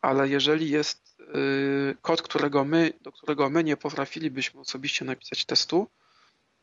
ale 0.00 0.28
jeżeli 0.28 0.70
jest 0.70 1.20
y, 1.20 1.96
kod, 2.02 2.22
którego 2.22 2.64
my, 2.64 2.92
do 3.00 3.12
którego 3.12 3.50
my 3.50 3.64
nie 3.64 3.76
potrafilibyśmy 3.76 4.60
osobiście 4.60 5.04
napisać 5.04 5.44
testu, 5.44 5.88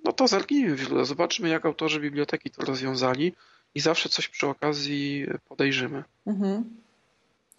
no 0.03 0.13
to 0.13 0.27
zerknijmy 0.27 0.75
w 0.75 0.79
źródło, 0.79 1.05
zobaczymy, 1.05 1.49
jak 1.49 1.65
autorzy 1.65 1.99
biblioteki 1.99 2.49
to 2.49 2.65
rozwiązali 2.65 3.35
i 3.75 3.79
zawsze 3.79 4.09
coś 4.09 4.27
przy 4.27 4.47
okazji 4.47 5.25
podejrzymy. 5.47 6.03
Mhm. 6.27 6.63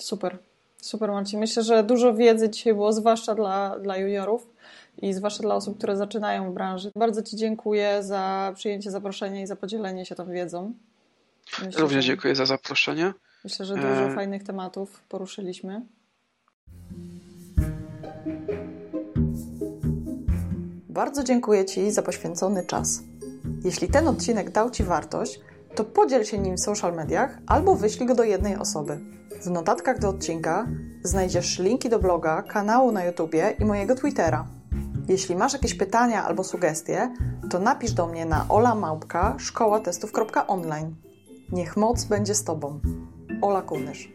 Super, 0.00 0.38
super 0.76 1.10
Marcin. 1.10 1.40
Myślę, 1.40 1.62
że 1.62 1.84
dużo 1.84 2.14
wiedzy 2.14 2.50
dzisiaj 2.50 2.74
było, 2.74 2.92
zwłaszcza 2.92 3.34
dla, 3.34 3.78
dla 3.78 3.96
juniorów 3.96 4.46
i 5.02 5.12
zwłaszcza 5.12 5.42
dla 5.42 5.54
osób, 5.54 5.78
które 5.78 5.96
zaczynają 5.96 6.50
w 6.50 6.54
branży. 6.54 6.90
Bardzo 6.96 7.22
Ci 7.22 7.36
dziękuję 7.36 8.02
za 8.02 8.52
przyjęcie 8.54 8.90
zaproszenia 8.90 9.42
i 9.42 9.46
za 9.46 9.56
podzielenie 9.56 10.06
się 10.06 10.14
tą 10.14 10.30
wiedzą. 10.30 10.72
Myślę, 11.64 11.82
Również 11.82 12.04
dziękuję 12.04 12.34
za 12.34 12.46
zaproszenie. 12.46 13.12
Myślę, 13.44 13.66
że 13.66 13.74
dużo 13.74 14.10
e... 14.10 14.14
fajnych 14.14 14.42
tematów 14.44 15.02
poruszyliśmy. 15.08 15.82
Bardzo 20.88 21.24
dziękuję 21.24 21.64
Ci 21.64 21.90
za 21.90 22.02
poświęcony 22.02 22.66
czas. 22.66 23.02
Jeśli 23.64 23.88
ten 23.88 24.08
odcinek 24.08 24.50
dał 24.50 24.70
Ci 24.70 24.84
wartość, 24.84 25.40
to 25.74 25.84
podziel 25.84 26.24
się 26.24 26.38
nim 26.38 26.56
w 26.56 26.60
social 26.60 26.94
mediach 26.94 27.38
albo 27.46 27.74
wyślij 27.74 28.06
go 28.06 28.14
do 28.14 28.24
jednej 28.24 28.56
osoby. 28.56 29.00
W 29.42 29.50
notatkach 29.50 29.98
do 29.98 30.08
odcinka 30.08 30.66
znajdziesz 31.02 31.58
linki 31.58 31.88
do 31.88 31.98
bloga, 31.98 32.42
kanału 32.42 32.92
na 32.92 33.04
YouTubie 33.04 33.54
i 33.58 33.64
mojego 33.64 33.94
Twittera. 33.94 34.46
Jeśli 35.08 35.36
masz 35.36 35.52
jakieś 35.52 35.74
pytania 35.74 36.24
albo 36.24 36.44
sugestie, 36.44 37.14
to 37.50 37.58
napisz 37.58 37.92
do 37.92 38.06
mnie 38.06 38.26
na 38.26 38.46
olamałpka 38.48 39.34
szkołatestów.online. 39.38 40.94
Niech 41.52 41.76
moc 41.76 42.04
będzie 42.04 42.34
z 42.34 42.44
Tobą. 42.44 42.80
Ola 43.42 43.62
Kunysz. 43.62 44.08